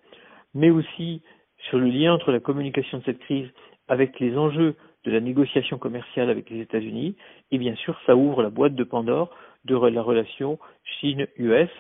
mais 0.54 0.70
aussi 0.70 1.22
sur 1.70 1.78
le 1.78 1.86
lien 1.86 2.12
entre 2.12 2.30
la 2.30 2.40
communication 2.40 2.98
de 2.98 3.04
cette 3.04 3.18
crise 3.20 3.48
avec 3.88 4.20
les 4.20 4.36
enjeux 4.36 4.76
de 5.04 5.10
la 5.10 5.20
négociation 5.20 5.78
commerciale 5.78 6.30
avec 6.30 6.50
les 6.50 6.60
États-Unis, 6.60 7.16
et 7.50 7.58
bien 7.58 7.76
sûr, 7.76 7.98
ça 8.06 8.16
ouvre 8.16 8.42
la 8.42 8.50
boîte 8.50 8.74
de 8.74 8.84
Pandore 8.84 9.30
de 9.64 9.74
la 9.74 10.02
relation 10.02 10.58
Chine-US, 11.00 11.70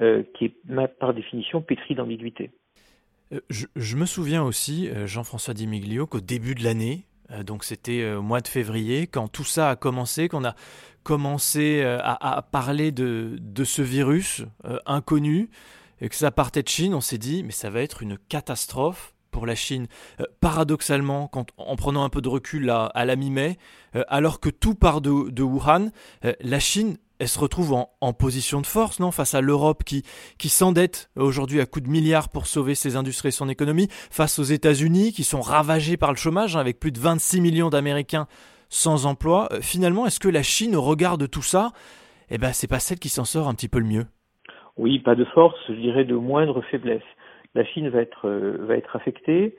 euh, 0.00 0.22
qui 0.36 0.46
est 0.46 0.54
par 0.98 1.14
définition 1.14 1.60
pétrie 1.62 1.94
d'ambiguïté. 1.94 2.50
Euh, 3.32 3.40
je, 3.48 3.96
me 3.96 4.06
souviens 4.06 4.42
aussi, 4.42 4.88
euh, 4.88 5.06
Jean-François 5.06 5.54
Dimiglio, 5.54 6.06
qu'au 6.06 6.20
début 6.20 6.54
de 6.54 6.64
l'année, 6.64 7.06
donc 7.46 7.64
c'était 7.64 8.12
au 8.12 8.22
mois 8.22 8.42
de 8.42 8.48
février, 8.48 9.06
quand 9.06 9.28
tout 9.28 9.44
ça 9.44 9.70
a 9.70 9.76
commencé, 9.76 10.28
qu'on 10.28 10.44
a 10.44 10.54
commencé 11.02 11.82
à, 11.82 12.46
parler 12.52 12.92
de, 12.92 13.38
de, 13.40 13.64
ce 13.64 13.80
virus 13.80 14.44
inconnu, 14.84 15.48
et 16.02 16.10
que 16.10 16.14
ça 16.16 16.30
partait 16.30 16.62
de 16.62 16.68
Chine, 16.68 16.94
on 16.94 17.00
s'est 17.00 17.18
dit, 17.18 17.42
mais 17.42 17.50
ça 17.50 17.70
va 17.70 17.80
être 17.80 18.02
une 18.02 18.18
catastrophe 18.18 19.13
pour 19.34 19.46
la 19.46 19.56
Chine. 19.56 19.88
paradoxalement, 20.40 21.26
quand, 21.26 21.48
en 21.58 21.74
prenant 21.74 22.04
un 22.04 22.08
peu 22.08 22.22
de 22.22 22.28
recul 22.28 22.66
là, 22.66 22.84
à 22.94 23.04
la 23.04 23.16
mi-mai, 23.16 23.58
alors 24.08 24.38
que 24.38 24.48
tout 24.48 24.76
part 24.76 25.00
de, 25.00 25.42
Wuhan, 25.42 25.90
la 26.40 26.60
Chine 26.60 26.96
se 27.26 27.38
retrouve 27.38 27.72
en, 28.00 28.12
position 28.12 28.60
de 28.60 28.66
force, 28.66 29.00
non, 29.00 29.10
face 29.10 29.34
à 29.34 29.40
l'Europe 29.40 29.82
qui, 29.84 30.04
qui 30.38 30.48
s'endette 30.48 31.10
aujourd'hui 31.16 31.60
à 31.60 31.66
coups 31.66 31.86
de 31.86 31.90
milliards 31.90 32.28
pour 32.28 32.46
sauver 32.46 32.74
ses 32.74 32.96
industries 32.96 33.28
et 33.28 33.32
son 33.32 33.48
économie, 33.48 33.88
face 33.90 34.38
aux 34.38 34.44
États-Unis 34.44 35.12
qui 35.12 35.24
sont 35.24 35.40
ravagés 35.40 35.96
par 35.96 36.10
le 36.10 36.16
chômage, 36.16 36.56
hein, 36.56 36.60
avec 36.60 36.78
plus 36.78 36.92
de 36.92 37.00
26 37.00 37.40
millions 37.40 37.70
d'Américains 37.70 38.26
sans 38.68 39.06
emploi. 39.06 39.48
Euh, 39.52 39.60
finalement, 39.60 40.06
est-ce 40.06 40.20
que 40.20 40.28
la 40.28 40.42
Chine, 40.42 40.76
au 40.76 40.82
regard 40.82 41.18
de 41.18 41.26
tout 41.26 41.42
ça, 41.42 41.70
eh 42.30 42.38
ben, 42.38 42.52
c'est 42.52 42.68
pas 42.68 42.80
celle 42.80 42.98
qui 42.98 43.08
s'en 43.08 43.24
sort 43.24 43.48
un 43.48 43.54
petit 43.54 43.68
peu 43.68 43.78
le 43.78 43.86
mieux 43.86 44.06
Oui, 44.76 44.98
pas 44.98 45.14
de 45.14 45.24
force, 45.26 45.56
je 45.68 45.74
dirais 45.74 46.04
de 46.04 46.14
moindre 46.14 46.62
faiblesse. 46.70 47.02
La 47.54 47.64
Chine 47.64 47.88
va 47.88 48.00
être, 48.00 48.28
euh, 48.28 48.56
va 48.60 48.76
être 48.76 48.96
affectée. 48.96 49.56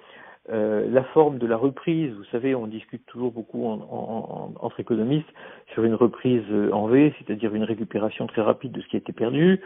Euh, 0.52 0.86
la 0.92 1.04
forme 1.06 1.40
de 1.40 1.48
la 1.48 1.58
reprise, 1.58 2.14
vous 2.14 2.24
savez, 2.26 2.54
on 2.54 2.68
discute 2.68 3.04
toujours 3.08 3.32
beaucoup 3.32 3.66
entre 3.66 4.80
économistes 4.80 5.28
sur 5.74 5.84
une 5.84 5.96
reprise 5.96 6.44
en 6.72 6.86
V, 6.86 7.14
c'est-à-dire 7.18 7.56
une 7.56 7.64
récupération 7.64 8.28
très 8.28 8.44
rapide 8.44 8.72
de 8.72 8.82
ce 8.82 8.88
qui 8.88 8.96
a 8.96 9.00
été 9.00 9.12
perdu, 9.12 9.60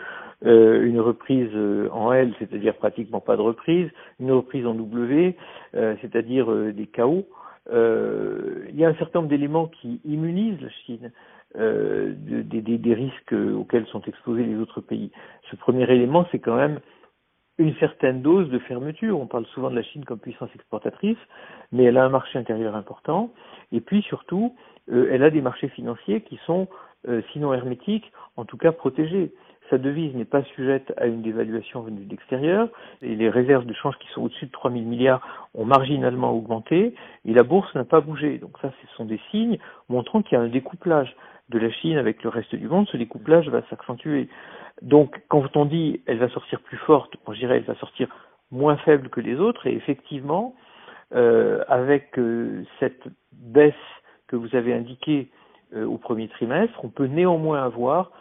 euh, 0.45 0.85
une 0.85 1.01
reprise 1.01 1.51
en 1.91 2.13
L, 2.13 2.33
c'est-à-dire 2.39 2.75
pratiquement 2.75 3.19
pas 3.19 3.35
de 3.35 3.41
reprise, 3.41 3.89
une 4.21 4.31
reprise 4.31 4.65
en 4.65 4.73
W, 4.73 5.35
euh, 5.75 5.95
c'est-à-dire 6.01 6.49
des 6.73 6.87
chaos. 6.87 7.27
il 7.69 8.75
y 8.75 8.85
a 8.85 8.87
un 8.87 8.95
certain 8.95 9.19
nombre 9.19 9.29
d'éléments 9.29 9.67
qui 9.67 9.99
immunisent 10.05 10.61
la 10.61 10.69
Chine. 10.85 11.11
des, 11.55 12.61
des 12.61 12.93
risques 12.93 13.33
auxquels 13.33 13.85
sont 13.87 14.01
exposés 14.03 14.43
les 14.43 14.55
autres 14.55 14.79
pays. 14.79 15.11
Ce 15.51 15.57
premier 15.57 15.91
élément, 15.91 16.25
c'est 16.31 16.39
quand 16.39 16.55
même 16.55 16.79
une 17.59 17.75
certaine 17.75 18.21
dose 18.21 18.49
de 18.49 18.57
fermeture. 18.57 19.19
On 19.19 19.27
parle 19.27 19.45
souvent 19.47 19.69
de 19.69 19.75
la 19.75 19.83
Chine 19.83 20.05
comme 20.05 20.17
puissance 20.17 20.49
exportatrice, 20.55 21.17
mais 21.71 21.83
elle 21.83 21.97
a 21.97 22.05
un 22.05 22.09
marché 22.09 22.39
intérieur 22.39 22.75
important. 22.75 23.31
Et 23.71 23.81
puis 23.81 24.01
surtout, 24.01 24.55
euh, 24.91 25.09
elle 25.11 25.23
a 25.23 25.29
des 25.29 25.41
marchés 25.41 25.67
financiers 25.67 26.21
qui 26.21 26.39
sont, 26.45 26.67
euh, 27.07 27.21
sinon 27.33 27.53
hermétiques, 27.53 28.11
en 28.37 28.45
tout 28.45 28.57
cas 28.57 28.71
protégés. 28.71 29.33
Sa 29.69 29.77
devise 29.77 30.15
n'est 30.15 30.25
pas 30.25 30.41
sujette 30.55 30.91
à 30.97 31.05
une 31.05 31.21
dévaluation 31.21 31.81
venue 31.81 32.05
de 32.05 32.09
l'extérieur, 32.09 32.69
les 33.03 33.29
réserves 33.29 33.65
de 33.65 33.73
change 33.73 33.95
qui 33.99 34.07
sont 34.13 34.23
au-dessus 34.23 34.47
de 34.47 34.51
3 34.51 34.71
000 34.71 34.83
milliards 34.83 35.21
ont 35.53 35.65
marginalement 35.65 36.31
augmenté, 36.31 36.95
et 37.25 37.33
la 37.33 37.43
bourse 37.43 37.75
n'a 37.75 37.83
pas 37.83 38.01
bougé. 38.01 38.39
Donc 38.39 38.57
ça, 38.63 38.71
ce 38.81 38.95
sont 38.95 39.05
des 39.05 39.19
signes 39.29 39.59
montrant 39.87 40.23
qu'il 40.23 40.39
y 40.39 40.41
a 40.41 40.43
un 40.43 40.47
découplage 40.47 41.15
de 41.49 41.59
la 41.59 41.69
Chine 41.69 41.97
avec 41.97 42.23
le 42.23 42.29
reste 42.29 42.55
du 42.55 42.67
monde. 42.67 42.87
Ce 42.91 42.97
découplage 42.97 43.47
va 43.49 43.61
s'accentuer. 43.69 44.27
Donc, 44.81 45.21
quand 45.27 45.55
on 45.57 45.65
dit 45.65 46.01
elle 46.05 46.19
va 46.19 46.29
sortir 46.29 46.61
plus 46.61 46.77
forte, 46.77 47.15
moi 47.25 47.35
je 47.35 47.39
dirais 47.39 47.57
elle 47.57 47.63
va 47.63 47.75
sortir 47.75 48.07
moins 48.51 48.77
faible 48.77 49.09
que 49.09 49.19
les 49.19 49.35
autres, 49.35 49.67
et 49.67 49.73
effectivement, 49.73 50.55
euh, 51.13 51.63
avec 51.67 52.17
euh, 52.17 52.63
cette 52.79 53.03
baisse 53.33 53.73
que 54.27 54.35
vous 54.35 54.55
avez 54.55 54.73
indiquée 54.73 55.29
euh, 55.75 55.85
au 55.85 55.97
premier 55.97 56.27
trimestre, 56.27 56.79
on 56.83 56.89
peut 56.89 57.05
néanmoins 57.05 57.63
avoir 57.63 58.11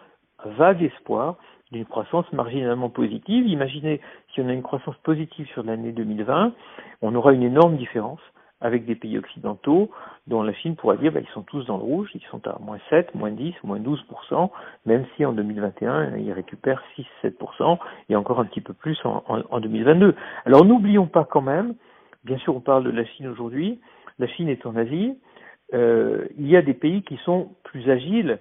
un 0.44 0.50
vague 0.50 0.82
espoir 0.82 1.36
d'une 1.70 1.84
croissance 1.84 2.30
marginalement 2.32 2.88
positive. 2.88 3.46
Imaginez 3.46 4.00
si 4.32 4.40
on 4.40 4.48
a 4.48 4.52
une 4.52 4.62
croissance 4.62 4.96
positive 5.02 5.46
sur 5.48 5.62
l'année 5.62 5.92
2020, 5.92 6.54
on 7.02 7.14
aura 7.14 7.32
une 7.32 7.42
énorme 7.42 7.76
différence 7.76 8.20
avec 8.60 8.84
des 8.86 8.94
pays 8.94 9.18
occidentaux 9.18 9.90
dont 10.26 10.42
la 10.42 10.52
Chine 10.52 10.76
pourrait 10.76 10.98
dire 10.98 11.12
bah, 11.12 11.20
ils 11.20 11.32
sont 11.32 11.42
tous 11.42 11.64
dans 11.66 11.76
le 11.76 11.82
rouge, 11.82 12.10
ils 12.14 12.24
sont 12.30 12.46
à 12.46 12.58
moins 12.60 12.78
7, 12.90 13.14
moins 13.14 13.30
10, 13.30 13.54
moins 13.62 13.78
12%, 13.78 14.50
même 14.86 15.06
si 15.16 15.24
en 15.24 15.32
2021 15.32 16.16
ils 16.16 16.32
récupèrent 16.32 16.82
6-7% 17.24 17.78
et 18.08 18.16
encore 18.16 18.40
un 18.40 18.44
petit 18.44 18.60
peu 18.60 18.72
plus 18.72 18.98
en, 19.04 19.22
en, 19.28 19.60
2022. 19.60 20.14
Alors 20.44 20.64
n'oublions 20.64 21.06
pas 21.06 21.24
quand 21.24 21.42
même, 21.42 21.74
bien 22.24 22.38
sûr 22.38 22.56
on 22.56 22.60
parle 22.60 22.84
de 22.84 22.90
la 22.90 23.04
Chine 23.04 23.28
aujourd'hui, 23.28 23.80
la 24.18 24.26
Chine 24.26 24.48
est 24.48 24.66
en 24.66 24.74
Asie, 24.76 25.16
euh, 25.74 26.26
il 26.36 26.48
y 26.48 26.56
a 26.56 26.62
des 26.62 26.74
pays 26.74 27.02
qui 27.02 27.16
sont 27.18 27.50
plus 27.62 27.90
agiles 27.90 28.38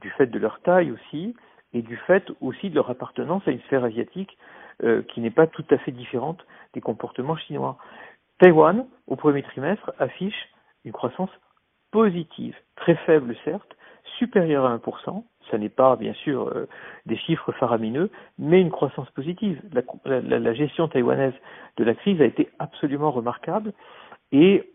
du 0.00 0.10
fait 0.10 0.26
de 0.26 0.38
leur 0.38 0.60
taille 0.60 0.92
aussi 0.92 1.34
et 1.72 1.82
du 1.82 1.96
fait 1.96 2.24
aussi 2.40 2.70
de 2.70 2.74
leur 2.74 2.90
appartenance 2.90 3.42
à 3.46 3.50
une 3.50 3.60
sphère 3.62 3.84
asiatique 3.84 4.36
euh, 4.84 5.02
qui 5.02 5.20
n'est 5.20 5.30
pas 5.30 5.46
tout 5.46 5.64
à 5.70 5.78
fait 5.78 5.90
différente 5.90 6.44
des 6.74 6.80
comportements 6.80 7.36
chinois. 7.36 7.78
Taïwan, 8.38 8.86
au 9.06 9.16
premier 9.16 9.42
trimestre, 9.42 9.92
affiche 9.98 10.48
une 10.84 10.92
croissance 10.92 11.30
positive, 11.90 12.54
très 12.76 12.96
faible 13.06 13.34
certes, 13.44 13.76
supérieure 14.18 14.64
à 14.64 14.76
1%, 14.76 15.24
ça 15.50 15.58
n'est 15.58 15.68
pas 15.68 15.96
bien 15.96 16.12
sûr 16.14 16.48
euh, 16.48 16.68
des 17.06 17.16
chiffres 17.16 17.52
faramineux, 17.52 18.10
mais 18.38 18.60
une 18.60 18.70
croissance 18.70 19.10
positive. 19.10 19.60
La, 20.04 20.20
la, 20.20 20.54
gestion 20.54 20.88
taïwanaise 20.88 21.34
de 21.76 21.84
la 21.84 21.94
crise 21.94 22.20
a 22.20 22.24
été 22.24 22.48
absolument 22.58 23.10
remarquable 23.10 23.72
et 24.32 24.72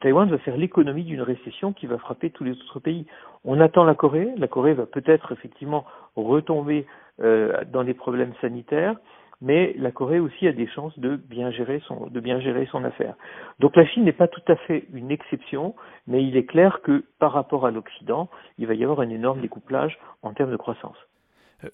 Taïwan 0.00 0.28
va 0.28 0.38
faire 0.38 0.56
l'économie 0.56 1.04
d'une 1.04 1.22
récession 1.22 1.72
qui 1.72 1.86
va 1.86 1.98
frapper 1.98 2.30
tous 2.30 2.44
les 2.44 2.52
autres 2.52 2.80
pays. 2.80 3.06
On 3.44 3.60
attend 3.60 3.84
la 3.84 3.94
Corée, 3.94 4.32
la 4.36 4.48
Corée 4.48 4.74
va 4.74 4.86
peut-être 4.86 5.32
effectivement 5.32 5.84
retomber 6.16 6.86
euh, 7.20 7.64
dans 7.72 7.84
des 7.84 7.94
problèmes 7.94 8.34
sanitaires, 8.40 8.96
mais 9.40 9.74
la 9.78 9.92
Corée 9.92 10.20
aussi 10.20 10.48
a 10.48 10.52
des 10.52 10.66
chances 10.66 10.98
de 10.98 11.16
bien 11.16 11.50
gérer 11.50 11.80
son, 11.86 12.84
affaire. 12.84 13.14
Donc 13.60 13.76
la 13.76 13.86
Chine 13.86 14.04
n'est 14.04 14.12
pas 14.12 14.28
tout 14.28 14.42
à 14.48 14.56
fait 14.56 14.86
une 14.92 15.10
exception, 15.10 15.74
mais 16.06 16.24
il 16.24 16.36
est 16.36 16.46
clair 16.46 16.80
que 16.82 17.04
par 17.18 17.32
rapport 17.32 17.66
à 17.66 17.70
l'Occident, 17.70 18.28
il 18.58 18.66
va 18.66 18.74
y 18.74 18.82
avoir 18.82 19.00
un 19.00 19.10
énorme 19.10 19.40
découplage 19.40 19.98
en 20.22 20.32
termes 20.32 20.50
de 20.50 20.56
croissance 20.56 20.96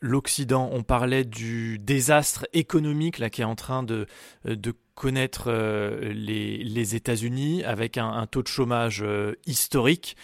l'Occident. 0.01 0.71
On 0.73 0.83
parlait 0.83 1.25
du 1.25 1.79
désastre 1.79 2.47
économique 2.55 3.17
qui 3.31 3.43
est 3.43 3.45
en 3.45 3.55
train 3.55 3.83
de, 3.83 4.07
connaître 4.95 5.49
euh, 5.49 6.13
les, 6.15 6.95
États-Unis 6.95 7.65
avec 7.65 7.99
un, 7.99 8.09
un, 8.09 8.27
taux 8.27 8.43
de 8.43 8.49
chômage 8.49 9.03
euh, 9.03 9.35
historique. 9.45 10.17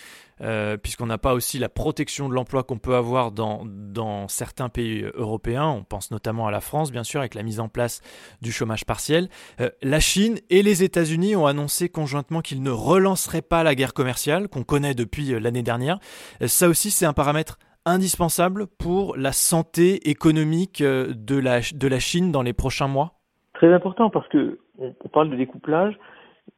Euh, 0.42 0.76
puisqu'on 0.76 1.06
n'a 1.06 1.18
pas 1.18 1.34
aussi 1.34 1.58
la 1.58 1.68
protection 1.68 2.28
de 2.28 2.34
l'emploi 2.34 2.62
qu'on 2.62 2.78
peut 2.78 2.94
avoir 2.94 3.30
dans, 3.30 3.62
dans 3.66 4.26
certains 4.28 4.68
pays 4.68 5.04
européens. 5.14 5.68
On 5.68 5.84
pense 5.84 6.10
notamment 6.10 6.46
à 6.46 6.50
la 6.50 6.60
France, 6.60 6.90
bien 6.90 7.04
sûr, 7.04 7.20
avec 7.20 7.34
la 7.34 7.42
mise 7.42 7.60
en 7.60 7.68
place 7.68 8.00
du 8.40 8.52
chômage 8.52 8.86
partiel. 8.86 9.28
Euh, 9.60 9.68
la 9.82 10.00
Chine 10.00 10.38
et 10.48 10.62
les 10.62 10.82
États-Unis 10.82 11.36
ont 11.36 11.46
annoncé 11.46 11.88
conjointement 11.88 12.40
qu'ils 12.40 12.62
ne 12.62 12.70
relanceraient 12.70 13.42
pas 13.42 13.62
la 13.62 13.74
guerre 13.74 13.92
commerciale 13.92 14.48
qu'on 14.48 14.62
connaît 14.62 14.94
depuis 14.94 15.34
euh, 15.34 15.40
l'année 15.40 15.62
dernière. 15.62 15.98
ça 16.46 16.68
aussi, 16.68 16.90
c'est 16.90 17.06
un 17.06 17.12
paramètre 17.12 17.58
indispensable 17.84 18.66
pour 18.66 19.16
la 19.16 19.32
santé 19.32 20.08
économique 20.08 20.82
de 20.82 21.38
la, 21.38 21.60
de 21.60 21.88
la 21.88 21.98
Chine 21.98 22.30
dans 22.30 22.42
les 22.42 22.52
prochains 22.52 22.88
mois? 22.88 23.14
Très 23.54 23.72
important 23.72 24.10
parce 24.10 24.28
que 24.28 24.58
on, 24.78 25.08
parle 25.08 25.30
de 25.30 25.36
découplage. 25.36 25.98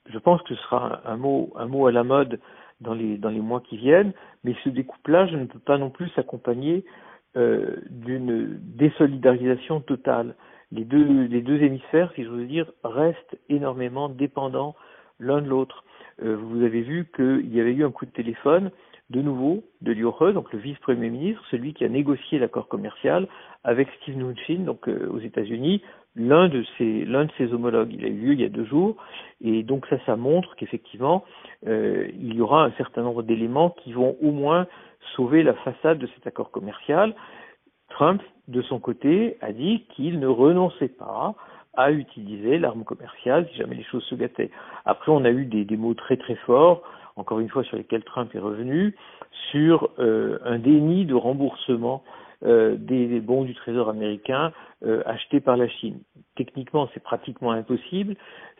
Je 0.07 0.19
pense 0.19 0.43
que 0.43 0.55
ce 0.55 0.63
sera 0.63 1.01
un 1.05 1.17
mot, 1.17 1.53
un 1.57 1.67
mot 1.67 1.87
à 1.87 1.93
la 1.93 2.05
mode 2.05 2.41
dans 2.83 2.95
les, 2.95 3.17
dans 3.17 3.31
les 3.31 3.41
mois 3.41 3.61
qui 3.61 3.77
viennent, 3.77 4.13
mais 4.45 4.55
ce 4.65 4.69
découplage 4.69 5.33
ne 5.33 5.47
peut 5.47 5.59
pas 5.59 5.79
non 5.79 5.91
plus 5.91 6.09
s'accompagner 6.11 6.85
euh, 7.37 7.77
d'une 7.89 8.59
désolidarisation 8.61 9.81
totale. 9.81 10.35
Les 10.71 10.85
deux, 10.85 11.63
hémisphères, 11.63 12.13
si 12.15 12.25
je 12.25 12.29
veux 12.29 12.47
dire, 12.47 12.71
restent 12.83 13.39
énormément 13.49 14.09
dépendants 14.09 14.75
l'un 15.21 15.41
de 15.43 15.49
l'autre. 15.49 15.85
Euh, 16.23 16.37
vous 16.37 16.63
avez 16.63 16.81
vu 16.83 17.09
qu'il 17.15 17.55
y 17.55 17.61
avait 17.61 17.73
eu 17.73 17.85
un 17.85 17.91
coup 17.91 18.07
de 18.07 18.11
téléphone, 18.11 18.71
de 19.11 19.21
nouveau, 19.21 19.65
de 19.83 19.93
Liu 19.93 20.09
He, 20.21 20.33
donc 20.33 20.53
le 20.53 20.59
vice-premier 20.59 21.11
ministre, 21.11 21.43
celui 21.51 21.75
qui 21.75 21.85
a 21.85 21.89
négocié 21.89 22.39
l'accord 22.39 22.69
commercial 22.69 23.29
avec 23.65 23.89
Steve 24.01 24.17
Mnuchin, 24.17 24.61
donc 24.65 24.89
euh, 24.89 25.09
aux 25.11 25.21
États-Unis, 25.21 25.83
l'un 26.17 26.49
de 26.49 26.65
ses 26.79 27.53
homologues. 27.53 27.93
Il 27.93 28.05
a 28.05 28.09
eu 28.09 28.15
lieu 28.15 28.33
il 28.35 28.41
y 28.41 28.45
a 28.45 28.49
deux 28.49 28.65
jours, 28.65 28.97
et 29.41 29.63
donc 29.63 29.87
ça, 29.87 29.97
ça 30.05 30.17
montre 30.17 30.55
qu'effectivement, 30.57 31.25
euh, 31.67 32.09
il 32.19 32.35
y 32.35 32.41
aura 32.41 32.65
un 32.65 32.73
certain 32.73 33.03
nombre 33.03 33.23
d'éléments 33.23 33.71
qui 33.71 33.93
vont 33.93 34.17
au 34.23 34.31
moins 34.31 34.67
sauver 35.17 35.43
la 35.43 35.55
façade 35.55 35.99
de 35.99 36.07
cet 36.15 36.27
accord 36.27 36.51
commercial. 36.51 37.15
Trump, 37.91 38.23
de 38.49 38.63
son 38.63 38.79
côté, 38.79 39.37
a 39.41 39.53
dit 39.53 39.85
qu'il 39.95 40.19
ne 40.21 40.27
renonçait 40.27 40.89
pas 40.89 41.35
à 41.75 41.91
utiliser 41.91 42.59
l'arme 42.59 42.85
commerciale 42.85 43.49
si 43.51 43.57
jamais 43.57 43.77
les 43.77 43.85
choses 43.85 44.05
se 44.05 44.15
gâtaient. 44.15 44.51
Après, 44.85 45.11
on 45.11 45.25
a 45.25 45.31
eu 45.31 45.47
des, 45.47 45.65
des 45.65 45.77
mots 45.77 45.95
très 45.95 46.17
très 46.17 46.35
forts, 46.37 46.83
encore 47.17 47.41
une 47.41 47.49
fois 47.49 47.65
sur 47.65 47.77
lesquels 47.77 48.05
Trump 48.05 48.35
est 48.35 48.39
revenu, 48.39 48.95
sur 49.51 49.91
euh, 49.99 50.39
un 50.45 50.59
déni 50.59 51.07
de 51.07 51.15
remboursement 51.15 52.03
euh, 52.45 52.75
des, 52.77 53.21
bons 53.21 53.45
du 53.45 53.55
Trésor 53.55 53.89
américain 53.89 54.53
euh, 54.85 55.03
achetés 55.07 55.41
par 55.41 55.57
la 55.57 55.69
Chine. 55.69 56.01
Techniquement, 56.35 56.89
c'est 56.93 57.03
pratiquement 57.03 57.53
impossible. 57.53 58.17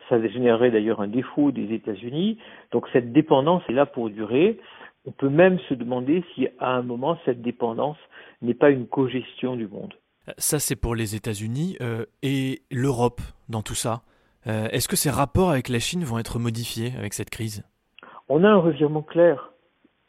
Ça 0.07 0.25
générerait 0.25 0.71
d'ailleurs 0.71 1.01
un 1.01 1.07
défaut 1.07 1.51
des 1.51 1.73
États-Unis. 1.73 2.37
Donc 2.71 2.87
cette 2.93 3.11
dépendance 3.11 3.61
est 3.67 3.73
là 3.73 3.85
pour 3.85 4.09
durer. 4.09 4.57
On 5.05 5.11
peut 5.11 5.27
même 5.27 5.59
se 5.67 5.73
demander 5.73 6.23
si 6.33 6.47
à 6.59 6.71
un 6.71 6.81
moment 6.81 7.17
cette 7.25 7.41
dépendance 7.41 7.97
n'est 8.41 8.53
pas 8.53 8.69
une 8.69 8.87
cogestion 8.87 9.57
du 9.57 9.67
monde. 9.67 9.93
Ça, 10.37 10.59
c'est 10.59 10.77
pour 10.77 10.95
les 10.95 11.15
États-Unis 11.15 11.75
euh, 11.81 12.05
et 12.21 12.61
l'Europe 12.71 13.19
dans 13.49 13.63
tout 13.63 13.75
ça. 13.75 14.01
Est-ce 14.45 14.89
que 14.89 14.97
ces 14.97 15.09
rapports 15.09 15.51
avec 15.51 15.69
la 15.69 15.79
Chine 15.79 16.03
vont 16.03 16.19
être 16.19 16.37
modifiés 16.37 16.91
avec 16.97 17.13
cette 17.13 17.29
crise? 17.29 17.63
On 18.27 18.43
a 18.43 18.49
un 18.49 18.57
revirement 18.57 19.01
clair 19.01 19.53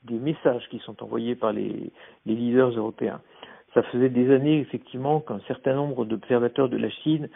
des 0.02 0.18
messages 0.18 0.64
qui 0.70 0.80
sont 0.80 1.00
envoyés 1.04 1.37
par 1.37 1.52
les 1.52 1.92
leaders 2.26 2.70
européens. 2.70 3.20
Ça 3.74 3.82
faisait 3.82 4.08
des 4.08 4.32
années, 4.32 4.60
effectivement, 4.60 5.20
qu'un 5.20 5.40
certain 5.48 5.74
nombre 5.74 6.04
d'observateurs 6.04 6.68
de 6.68 6.76
la 6.76 6.90
Chine 6.90 7.28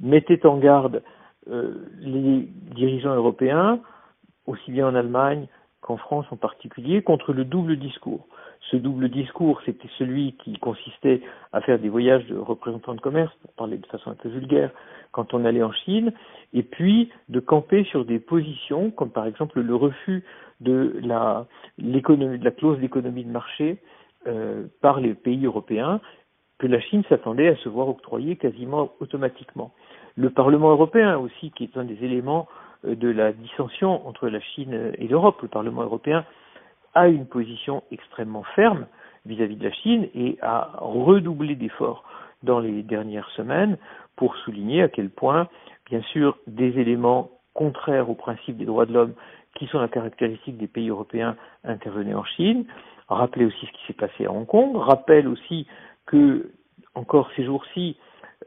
mettaient 0.00 0.44
en 0.44 0.58
garde 0.58 1.02
euh, 1.48 1.74
les 2.00 2.48
dirigeants 2.74 3.14
européens, 3.14 3.80
aussi 4.46 4.72
bien 4.72 4.88
en 4.88 4.94
Allemagne 4.94 5.46
qu'en 5.80 5.96
France 5.96 6.26
en 6.30 6.36
particulier, 6.36 7.02
contre 7.02 7.32
le 7.32 7.44
double 7.44 7.76
discours. 7.76 8.26
Ce 8.70 8.76
double 8.76 9.10
discours, 9.10 9.60
c'était 9.66 9.90
celui 9.98 10.32
qui 10.42 10.54
consistait 10.54 11.20
à 11.52 11.60
faire 11.60 11.78
des 11.78 11.90
voyages 11.90 12.26
de 12.26 12.36
représentants 12.36 12.94
de 12.94 13.00
commerce, 13.00 13.32
pour 13.42 13.52
parler 13.52 13.76
de 13.76 13.86
façon 13.86 14.10
un 14.10 14.14
peu 14.14 14.30
vulgaire, 14.30 14.70
quand 15.12 15.34
on 15.34 15.44
allait 15.44 15.62
en 15.62 15.72
Chine, 15.72 16.12
et 16.54 16.62
puis 16.62 17.10
de 17.28 17.40
camper 17.40 17.84
sur 17.84 18.04
des 18.04 18.18
positions, 18.18 18.90
comme 18.90 19.10
par 19.10 19.26
exemple 19.26 19.60
le 19.60 19.76
refus 19.76 20.24
de 20.60 20.98
la, 21.02 21.46
de 21.78 22.44
la 22.44 22.50
clause 22.50 22.78
d'économie 22.78 23.24
de 23.24 23.30
marché 23.30 23.78
euh, 24.26 24.64
par 24.80 25.00
les 25.00 25.14
pays 25.14 25.44
européens, 25.46 26.00
que 26.58 26.66
la 26.66 26.80
Chine 26.80 27.02
s'attendait 27.08 27.48
à 27.48 27.56
se 27.56 27.68
voir 27.68 27.88
octroyer 27.88 28.36
quasiment 28.36 28.92
automatiquement. 29.00 29.72
Le 30.16 30.30
Parlement 30.30 30.70
européen 30.70 31.18
aussi, 31.18 31.50
qui 31.52 31.64
est 31.64 31.76
un 31.76 31.84
des 31.84 32.04
éléments 32.04 32.48
euh, 32.84 32.94
de 32.94 33.08
la 33.08 33.32
dissension 33.32 34.06
entre 34.06 34.28
la 34.28 34.40
Chine 34.40 34.92
et 34.98 35.08
l'Europe, 35.08 35.42
le 35.42 35.48
Parlement 35.48 35.82
européen 35.82 36.24
a 36.94 37.08
une 37.08 37.26
position 37.26 37.82
extrêmement 37.90 38.44
ferme 38.54 38.86
vis-à-vis 39.26 39.56
de 39.56 39.64
la 39.64 39.72
Chine 39.72 40.08
et 40.14 40.38
a 40.42 40.70
redoublé 40.78 41.56
d'efforts 41.56 42.04
dans 42.42 42.60
les 42.60 42.82
dernières 42.82 43.28
semaines 43.30 43.78
pour 44.16 44.36
souligner 44.36 44.82
à 44.82 44.88
quel 44.88 45.10
point, 45.10 45.48
bien 45.86 46.02
sûr, 46.12 46.36
des 46.46 46.78
éléments 46.78 47.30
contraires 47.54 48.10
aux 48.10 48.14
principes 48.14 48.58
des 48.58 48.66
droits 48.66 48.86
de 48.86 48.92
l'homme 48.92 49.14
qui 49.56 49.66
sont 49.66 49.78
la 49.78 49.88
caractéristique 49.88 50.58
des 50.58 50.66
pays 50.66 50.88
européens 50.88 51.36
intervenaient 51.64 52.14
en 52.14 52.24
Chine, 52.24 52.64
rappeler 53.08 53.44
aussi 53.44 53.66
ce 53.66 53.72
qui 53.72 53.86
s'est 53.86 53.92
passé 53.92 54.26
à 54.26 54.32
Hong 54.32 54.46
Kong, 54.46 54.76
rappelle 54.76 55.28
aussi 55.28 55.66
que, 56.06 56.50
encore 56.94 57.30
ces 57.36 57.44
jours-ci, 57.44 57.96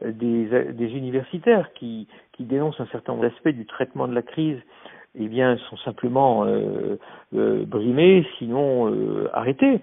euh, 0.02 0.12
des, 0.12 0.72
des, 0.72 0.96
universitaires 0.96 1.72
qui, 1.74 2.08
qui 2.32 2.44
dénoncent 2.44 2.80
un 2.80 2.86
certain 2.86 3.12
nombre 3.12 3.28
d'aspects 3.28 3.48
du 3.48 3.66
traitement 3.66 4.08
de 4.08 4.14
la 4.14 4.22
crise 4.22 4.60
eh 5.18 5.28
bien, 5.28 5.56
sont 5.68 5.76
simplement 5.78 6.44
euh, 6.44 6.98
euh, 7.34 7.64
brimés, 7.64 8.26
sinon 8.38 8.90
euh, 8.90 9.28
arrêtés. 9.32 9.80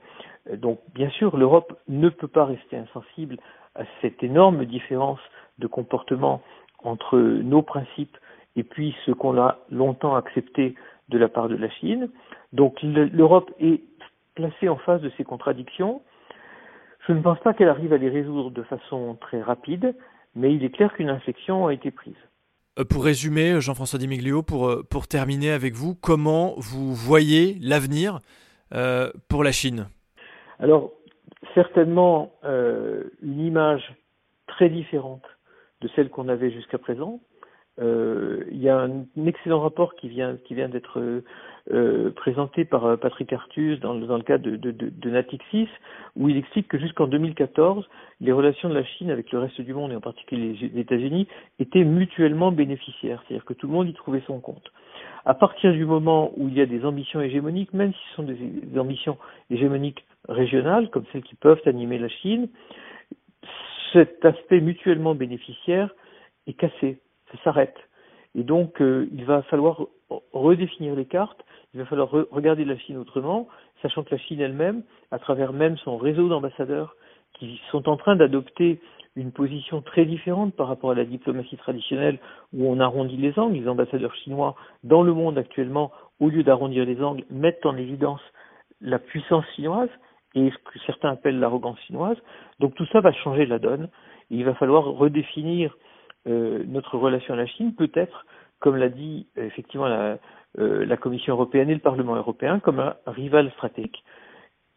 Donc, 0.58 0.80
bien 0.94 1.10
sûr, 1.10 1.36
l'Europe 1.38 1.78
ne 1.88 2.10
peut 2.10 2.28
pas 2.28 2.46
rester 2.46 2.78
insensible 2.78 3.38
à 3.76 3.84
cette 4.02 4.24
énorme 4.24 4.66
différence 4.66 5.20
de 5.60 5.68
comportement 5.68 6.42
entre 6.84 7.18
nos 7.18 7.62
principes 7.62 8.18
et 8.56 8.64
puis 8.64 8.96
ce 9.06 9.12
qu'on 9.12 9.38
a 9.38 9.58
longtemps 9.70 10.16
accepté 10.16 10.76
de 11.10 11.18
la 11.18 11.28
part 11.28 11.50
de 11.50 11.56
la 11.56 11.70
Chine. 11.70 12.10
Donc, 12.54 12.82
l'Europe 12.84 13.52
est 13.60 13.82
placée 14.36 14.70
en 14.70 14.78
face 14.78 15.02
de 15.02 15.12
ces 15.18 15.24
contradictions. 15.24 16.02
Je 17.08 17.14
ne 17.14 17.22
pense 17.22 17.40
pas 17.40 17.54
qu'elle 17.54 17.70
arrive 17.70 17.94
à 17.94 17.98
les 17.98 18.10
résoudre 18.10 18.52
de 18.52 18.64
façon 18.64 19.18
très 19.20 19.42
rapide, 19.42 19.96
mais 20.36 20.54
il 20.54 20.64
est 20.64 20.70
clair 20.70 20.94
qu'une 20.94 21.10
inflexion 21.10 21.68
a 21.68 21.74
été 21.74 21.92
prise. 21.92 22.16
Euh, 22.78 22.84
pour 22.84 23.06
résumer, 23.06 23.54
euh, 23.54 23.60
Jean-François 23.62 24.00
Dimiglio, 24.00 24.44
pour, 24.44 24.68
euh, 24.68 24.84
pour 24.84 25.08
terminer 25.08 25.52
avec 25.52 25.74
vous, 25.74 25.96
comment 25.96 26.56
vous 26.58 26.94
voyez 26.94 27.58
l'avenir 27.62 28.20
pour 29.30 29.44
la 29.44 29.54
Chine? 29.54 29.88
Alors, 30.60 30.92
certainement 31.54 32.34
une 32.44 33.40
image 33.40 33.96
très 34.48 34.70
différente 34.70 35.24
de 35.80 35.88
celle 35.96 36.10
qu'on 36.10 36.28
avait 36.28 36.52
jusqu'à 36.52 36.78
présent. 36.78 37.22
Il 37.78 38.62
y 38.62 38.70
a 38.70 38.80
un, 38.80 39.06
excellent 39.26 39.60
rapport 39.60 39.96
qui 39.96 40.10
vient, 40.10 40.38
qui 40.46 40.56
vient 40.56 40.70
d'être 40.70 41.24
euh, 41.72 42.12
présenté 42.12 42.64
par 42.64 42.86
euh, 42.86 42.96
Patrick 42.96 43.34
Artus 43.34 43.80
dans, 43.80 43.96
dans 43.96 44.18
le 44.18 44.24
cadre 44.24 44.44
de, 44.44 44.56
de, 44.56 44.72
de, 44.72 45.10
Natixis, 45.10 45.68
où 46.16 46.30
il 46.30 46.38
explique 46.38 46.68
que 46.68 46.78
jusqu'en 46.78 47.08
2014, 47.08 47.90
les 48.22 48.32
relations 48.32 48.70
de 48.70 48.76
la 48.76 48.84
Chine 48.84 49.10
avec 49.10 49.32
le 49.32 49.40
reste 49.40 49.60
du 49.62 49.74
monde, 49.74 49.92
et 49.92 49.96
en 49.96 50.00
particulier 50.00 50.56
les 50.62 50.80
États-Unis, 50.80 51.28
étaient 51.58 51.84
mutuellement 51.84 52.52
bénéficiaires, 52.52 53.24
c'est-à-dire 53.26 53.46
que 53.46 53.54
tout 53.54 53.66
le 53.66 53.74
monde 53.74 53.90
y 53.90 53.94
trouvait 53.94 54.22
son 54.28 54.40
compte. 54.40 54.72
À 55.26 55.34
partir 55.34 55.74
du 55.74 55.86
moment 55.86 56.34
où 56.38 56.50
il 56.50 56.54
y 56.54 56.62
a 56.62 56.68
des 56.68 56.86
ambitions 56.86 57.20
hégémoniques, 57.20 57.74
même 57.74 57.94
si 57.94 58.00
ce 58.12 58.16
sont 58.18 58.24
des, 58.24 58.80
ambitions 58.80 59.18
hégémoniques 59.50 60.06
régionales, 60.30 60.92
comme 60.92 61.06
celles 61.12 61.24
qui 61.24 61.34
peuvent 61.34 61.62
animer 61.66 61.98
la 61.98 62.10
Chine, 62.10 62.48
cet 63.92 64.24
aspect 64.24 64.62
mutuellement 64.62 65.16
bénéficiaire 65.16 65.90
est 66.46 66.54
cassé, 66.54 67.00
s'arrête. 67.44 67.76
Et 68.36 68.44
donc, 68.44 68.82
euh, 68.82 69.08
il 69.14 69.26
va 69.26 69.42
falloir 69.44 69.86
redéfinir 70.34 70.96
les 70.96 71.06
cartes 71.06 71.46
il 71.76 71.80
va 71.80 71.86
falloir 71.88 72.10
regarder 72.32 72.64
la 72.64 72.78
Chine 72.78 72.96
autrement, 72.96 73.50
sachant 73.82 74.04
que 74.04 74.12
la 74.12 74.18
Chine 74.18 74.40
elle-même, 74.40 74.84
à 75.12 75.20
travers 75.20 75.52
même 75.52 75.78
son 75.80 75.98
réseau 75.98 76.30
d'ambassadeurs, 76.30 76.96
qui 77.34 77.60
sont 77.70 77.90
en 77.90 77.98
train 77.98 78.16
d'adopter 78.16 78.80
une 79.18 79.34
position 79.34 79.82
très 79.82 80.06
différente 80.06 80.56
par 80.56 80.70
rapport 80.70 80.92
à 80.92 80.96
la 80.96 81.04
diplomatie 81.04 81.58
traditionnelle 81.58 82.20
où 82.54 82.66
on 82.66 82.80
arrondit 82.80 83.18
les 83.18 83.38
angles. 83.38 83.58
Les 83.58 83.68
ambassadeurs 83.68 84.16
chinois 84.16 84.56
dans 84.86 85.04
le 85.04 85.14
monde 85.14 85.38
actuellement, 85.38 85.92
au 86.22 86.30
lieu 86.30 86.44
d'arrondir 86.44 86.86
les 86.86 87.04
angles, 87.04 87.26
mettent 87.30 87.66
en 87.66 87.76
évidence 87.76 88.22
la 88.80 88.98
puissance 88.98 89.46
chinoise 89.58 89.90
et 90.34 90.50
ce 90.50 90.72
que 90.72 90.80
certains 90.86 91.12
appellent 91.12 91.40
l'arrogance 91.40 91.80
chinoise. 91.82 92.18
Donc 92.62 92.74
tout 92.76 92.86
ça 92.94 93.02
va 93.02 93.12
changer 93.12 93.46
la 93.46 93.60
donne. 93.60 93.90
Il 94.30 94.46
va 94.46 94.54
falloir 94.54 94.86
redéfinir 94.86 95.76
euh, 96.28 96.64
notre 96.68 96.98
relation 96.98 97.34
à 97.34 97.38
la 97.38 97.48
Chine, 97.48 97.74
peut-être, 97.76 98.26
comme 98.60 98.78
l'a 98.78 98.90
dit 98.90 99.28
effectivement 99.36 99.88
la, 99.88 100.18
euh, 100.60 100.86
la 100.86 100.98
Commission 100.98 101.34
européenne 101.34 101.70
et 101.70 101.74
le 101.74 101.80
Parlement 101.80 102.16
européen 102.16 102.60
comme 102.60 102.80
un 102.80 102.96
rival 103.06 103.52
stratégique. 103.52 104.04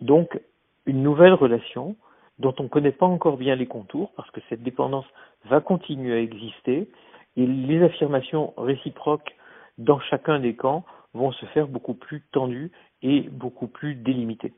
Donc, 0.01 0.41
une 0.87 1.03
nouvelle 1.03 1.35
relation 1.35 1.97
dont 2.39 2.55
on 2.59 2.65
ne 2.65 2.69
connaît 2.69 2.93
pas 2.93 3.07
encore 3.07 3.37
bien 3.37 3.57
les 3.57 3.67
contours, 3.67 4.13
parce 4.17 4.31
que 4.31 4.41
cette 4.49 4.63
dépendance 4.63 5.07
va 5.49 5.61
continuer 5.61 6.15
à 6.15 6.21
exister, 6.21 6.89
et 7.37 7.47
les 7.47 7.83
affirmations 7.83 8.55
réciproques 8.57 9.37
dans 9.77 10.01
chacun 10.01 10.41
des 10.41 10.55
camps 10.55 10.85
vont 11.15 11.33
se 11.33 11.47
faire 11.47 11.69
beaucoup 11.69 11.95
plus 11.95 12.23
tendues 12.33 12.71
et 13.03 13.23
beaucoup 13.31 13.69
plus 13.69 13.95
délimitées. 13.95 14.53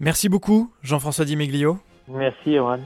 Merci 0.00 0.28
beaucoup, 0.28 0.72
Jean-François 0.82 1.24
Di 1.24 1.36
Meglio. 1.36 1.76
Merci, 2.08 2.54
Johan. 2.54 2.80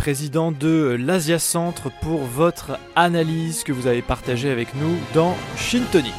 Président 0.00 0.50
de 0.50 0.96
l'Asia 0.98 1.38
Centre, 1.38 1.90
pour 2.00 2.20
votre 2.20 2.78
analyse 2.96 3.64
que 3.64 3.72
vous 3.72 3.86
avez 3.86 4.00
partagée 4.00 4.48
avec 4.48 4.74
nous 4.74 4.96
dans 5.12 5.36
Chine 5.58 5.84
Tonic. 5.92 6.14